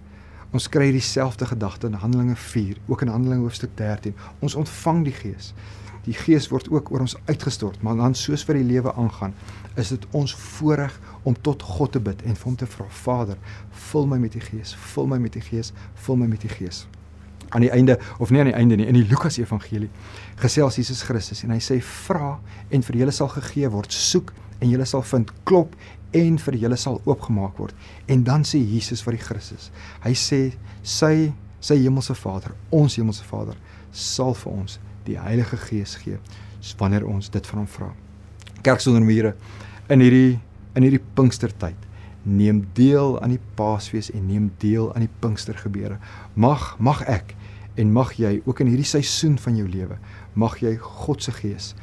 Ons 0.53 0.69
kry 0.69 0.91
dieselfde 0.93 1.47
gedagte 1.49 1.89
in 1.89 1.97
Handelinge 1.97 2.35
4, 2.37 2.77
ook 2.85 3.01
in 3.01 3.09
Handelinge 3.09 3.47
hoofstuk 3.47 3.71
13. 3.77 4.13
Ons 4.45 4.53
ontvang 4.55 4.99
die 5.07 5.15
gees. 5.17 5.53
Die 6.03 6.15
gees 6.17 6.49
word 6.51 6.67
ook 6.71 6.91
oor 6.91 7.05
ons 7.05 7.15
uitgestort, 7.29 7.79
maar 7.83 7.95
dan 7.95 8.15
soos 8.17 8.43
vir 8.43 8.59
die 8.59 8.65
lewe 8.73 8.91
aangaan, 8.99 9.35
is 9.79 9.93
dit 9.93 10.07
ons 10.11 10.33
voorreg 10.35 10.95
om 11.23 11.35
tot 11.41 11.63
God 11.63 11.93
te 11.95 12.01
bid 12.03 12.25
en 12.27 12.35
vir 12.35 12.49
hom 12.49 12.57
te 12.59 12.67
vra 12.67 12.87
Vader, 13.03 13.39
vul 13.89 14.09
my 14.11 14.19
met 14.19 14.35
die 14.35 14.43
Gees, 14.43 14.73
vul 14.93 15.07
my 15.07 15.19
met 15.23 15.37
die 15.37 15.43
Gees, 15.43 15.71
vul 16.05 16.19
my 16.19 16.27
met 16.27 16.43
die 16.43 16.51
Gees. 16.51 16.83
Aan 17.53 17.63
die 17.63 17.71
einde 17.71 17.99
of 18.19 18.33
nie 18.33 18.41
aan 18.41 18.49
die 18.49 18.57
einde 18.57 18.75
nie, 18.75 18.87
in 18.89 18.97
die 18.97 19.05
Lukas 19.07 19.37
Evangelie 19.37 19.91
gesels 20.41 20.79
Jesus 20.81 21.03
Christus 21.05 21.43
en 21.45 21.53
hy 21.53 21.59
sê 21.61 21.77
vra 21.85 22.39
en 22.73 22.83
vir 22.83 23.03
julle 23.03 23.13
sal 23.13 23.29
gegee 23.35 23.69
word, 23.71 23.93
soek 23.93 24.33
en 24.59 24.71
julle 24.71 24.87
sal 24.89 25.03
vind, 25.05 25.31
klop 25.47 25.75
en 26.17 26.39
vir 26.41 26.57
julle 26.61 26.77
sal 26.77 26.99
oopgemaak 27.05 27.57
word. 27.61 27.77
En 28.11 28.23
dan 28.25 28.43
sê 28.47 28.59
Jesus 28.59 29.03
vir 29.05 29.17
die 29.17 29.23
Christus. 29.23 29.69
Hy 30.03 30.13
sê 30.17 30.41
sy 30.81 31.31
sy 31.63 31.77
hemelse 31.79 32.15
Vader, 32.19 32.51
ons 32.75 32.97
hemelse 32.99 33.23
Vader, 33.23 33.55
sal 33.95 34.33
vir 34.35 34.51
ons 34.51 34.79
die 35.07 35.19
Heilige 35.19 35.57
Gees 35.57 35.95
gee 36.01 36.19
wanneer 36.79 37.03
ons 37.07 37.29
dit 37.29 37.47
van 37.47 37.59
hom 37.59 37.67
vra. 37.67 37.89
Kerk 38.63 38.79
sonder 38.79 39.03
mure 39.03 39.33
in 39.91 39.99
hierdie 39.99 40.39
in 40.73 40.85
hierdie 40.85 41.03
Pinkstertyd. 41.15 41.77
Neem 42.23 42.63
deel 42.73 43.17
aan 43.21 43.35
die 43.35 43.41
Paasfees 43.57 44.09
en 44.15 44.25
neem 44.27 44.47
deel 44.61 44.87
aan 44.93 45.03
die 45.03 45.11
Pinkstergebeure. 45.19 45.99
Mag 46.33 46.73
mag 46.79 47.03
ek 47.11 47.35
en 47.75 47.91
mag 47.91 48.13
jy 48.17 48.37
ook 48.45 48.61
in 48.63 48.71
hierdie 48.71 48.87
seisoen 48.87 49.35
van 49.41 49.57
jou 49.57 49.67
lewe, 49.67 49.97
mag 50.37 50.59
jy 50.61 50.75
God 50.77 51.23
se 51.25 51.33
Gees 51.33 51.73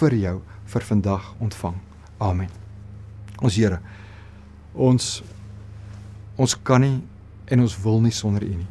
vir 0.00 0.16
jou 0.16 0.36
vir 0.72 0.86
vandag 0.88 1.34
ontvang. 1.44 1.76
Amen. 2.18 2.50
Ons 3.42 3.58
Here, 3.58 3.80
ons 4.74 5.22
ons 6.40 6.56
kan 6.66 6.82
nie 6.82 6.96
en 7.46 7.62
ons 7.62 7.76
wil 7.84 8.00
nie 8.02 8.14
sonder 8.14 8.42
U 8.42 8.54
nie. 8.56 8.70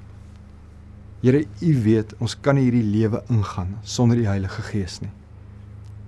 Here, 1.23 1.45
U 1.63 1.73
weet, 1.85 2.11
ons 2.19 2.33
kan 2.43 2.57
nie 2.59 2.65
hierdie 2.67 2.83
lewe 2.83 3.21
ingaan 3.31 3.77
sonder 3.87 4.19
die 4.19 4.27
Heilige 4.27 4.61
Gees 4.67 4.97
nie. 4.99 5.11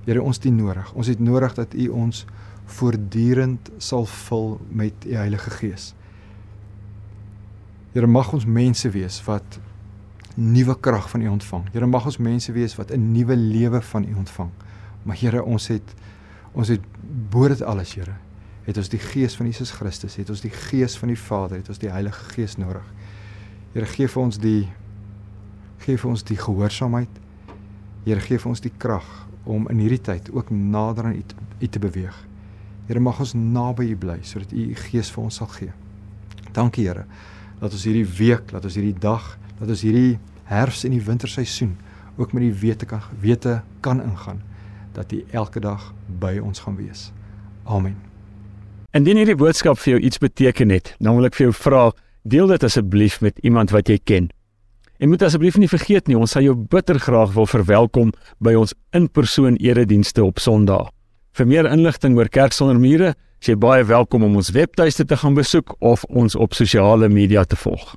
Here, 0.03 0.19
ons 0.19 0.41
het 0.43 0.51
nodig. 0.51 0.89
Ons 0.91 1.07
het 1.07 1.21
nodig 1.23 1.55
dat 1.55 1.71
U 1.73 1.87
ons 1.95 2.25
voortdurend 2.75 3.69
sal 3.77 4.03
vul 4.09 4.57
met 4.75 5.05
u 5.07 5.13
Heilige 5.15 5.53
Gees. 5.55 5.93
Here 7.93 8.09
mag 8.11 8.33
ons 8.35 8.43
mense 8.43 8.89
wees 8.91 9.21
wat 9.23 9.59
nuwe 10.35 10.75
krag 10.83 11.07
van 11.09 11.23
U 11.23 11.31
ontvang. 11.37 11.69
Here 11.71 11.87
mag 11.87 12.11
ons 12.11 12.19
mense 12.19 12.51
wees 12.51 12.75
wat 12.75 12.91
'n 12.91 13.11
nuwe 13.13 13.35
lewe 13.35 13.81
van 13.81 14.03
U 14.03 14.13
ontvang. 14.25 14.51
Maar 15.03 15.15
Here, 15.15 15.43
ons 15.43 15.67
het 15.67 15.95
ons 16.51 16.67
het 16.67 16.81
bo 17.29 17.47
dit 17.47 17.61
alles, 17.61 17.95
Here. 17.95 18.15
Het 18.63 18.77
ons 18.77 18.89
die 18.89 18.99
Gees 18.99 19.35
van 19.35 19.45
Jesus 19.45 19.71
Christus, 19.71 20.15
het 20.15 20.29
ons 20.29 20.41
die 20.41 20.51
Gees 20.51 20.97
van 20.97 21.07
die 21.07 21.19
Vader, 21.19 21.57
het 21.57 21.69
ons 21.69 21.77
die 21.77 21.89
Heilige 21.89 22.23
Gees 22.33 22.57
nodig. 22.57 22.93
Here, 23.73 23.85
gee 23.85 24.07
vir 24.07 24.23
ons 24.23 24.37
die 24.37 24.67
gee 25.85 25.97
vir 26.01 26.09
ons 26.11 26.25
die 26.25 26.37
gehoorsaamheid. 26.39 27.21
Here, 28.05 28.21
gee 28.21 28.41
vir 28.41 28.51
ons 28.51 28.61
die 28.61 28.73
krag 28.77 29.05
om 29.45 29.69
in 29.69 29.79
hierdie 29.81 30.01
tyd 30.01 30.31
ook 30.33 30.51
nader 30.51 31.11
aan 31.11 31.17
U 31.19 31.23
te, 31.23 31.35
u 31.61 31.67
te 31.67 31.79
beweeg. 31.79 32.17
Here, 32.89 32.99
mag 32.99 33.19
ons 33.21 33.33
naby 33.37 33.91
U 33.93 33.97
bly 34.01 34.19
sodat 34.25 34.53
U 34.53 34.67
U 34.71 34.75
Gees 34.87 35.11
vir 35.13 35.23
ons 35.23 35.41
sal 35.41 35.49
gee. 35.55 35.73
Dankie, 36.53 36.87
Here. 36.87 37.05
Dat 37.61 37.73
ons 37.73 37.85
hierdie 37.87 38.07
week, 38.17 38.49
dat 38.51 38.65
ons 38.65 38.77
hierdie 38.77 38.97
dag 38.99 39.35
dat 39.59 39.69
ons 39.71 39.83
hierdie 39.85 40.17
herfs 40.49 40.83
en 40.85 40.95
die 40.95 41.03
winterseisoen 41.03 41.75
ook 42.17 42.33
met 42.35 42.45
die 42.45 42.53
wete 42.59 42.85
kan 42.85 43.03
wete 43.19 43.61
kan 43.79 44.01
ingaan 44.03 44.41
dat 44.95 45.11
hy 45.11 45.23
elke 45.35 45.59
dag 45.59 45.91
by 46.07 46.37
ons 46.39 46.61
gaan 46.63 46.77
wees. 46.79 47.09
Amen. 47.63 47.97
Indien 48.95 49.19
hierdie 49.19 49.35
boodskap 49.35 49.79
vir 49.81 49.95
jou 49.95 50.03
iets 50.07 50.21
beteken 50.23 50.71
het, 50.71 50.93
dan 51.03 51.17
wil 51.17 51.27
ek 51.27 51.35
vir 51.35 51.49
jou 51.49 51.55
vra, 51.57 51.81
deel 52.23 52.47
dit 52.53 52.63
asseblief 52.63 53.19
met 53.25 53.41
iemand 53.43 53.73
wat 53.75 53.91
jy 53.91 53.97
ken. 53.99 54.29
En 54.97 55.09
moet 55.11 55.21
asseblief 55.21 55.57
nie 55.59 55.67
vergeet 55.67 56.07
nie, 56.07 56.15
ons 56.15 56.31
sal 56.31 56.45
jou 56.45 56.55
bitter 56.55 56.99
graag 57.03 57.33
wil 57.35 57.47
verwelkom 57.49 58.13
by 58.39 58.53
ons 58.55 58.73
in-persoon 58.95 59.57
eredienste 59.59 60.23
op 60.23 60.39
Sondag. 60.39 60.87
Vir 61.35 61.49
meer 61.51 61.67
inligting 61.67 62.15
oor 62.15 62.31
Kerk 62.31 62.55
sonder 62.55 62.79
mure, 62.79 63.11
is 63.43 63.51
jy 63.51 63.57
baie 63.59 63.83
welkom 63.83 64.23
om 64.23 64.39
ons 64.39 64.53
webtuiste 64.55 65.03
te 65.03 65.17
gaan 65.19 65.35
besoek 65.35 65.75
of 65.83 66.07
ons 66.07 66.35
op 66.39 66.55
sosiale 66.55 67.11
media 67.11 67.43
te 67.43 67.59
volg. 67.59 67.95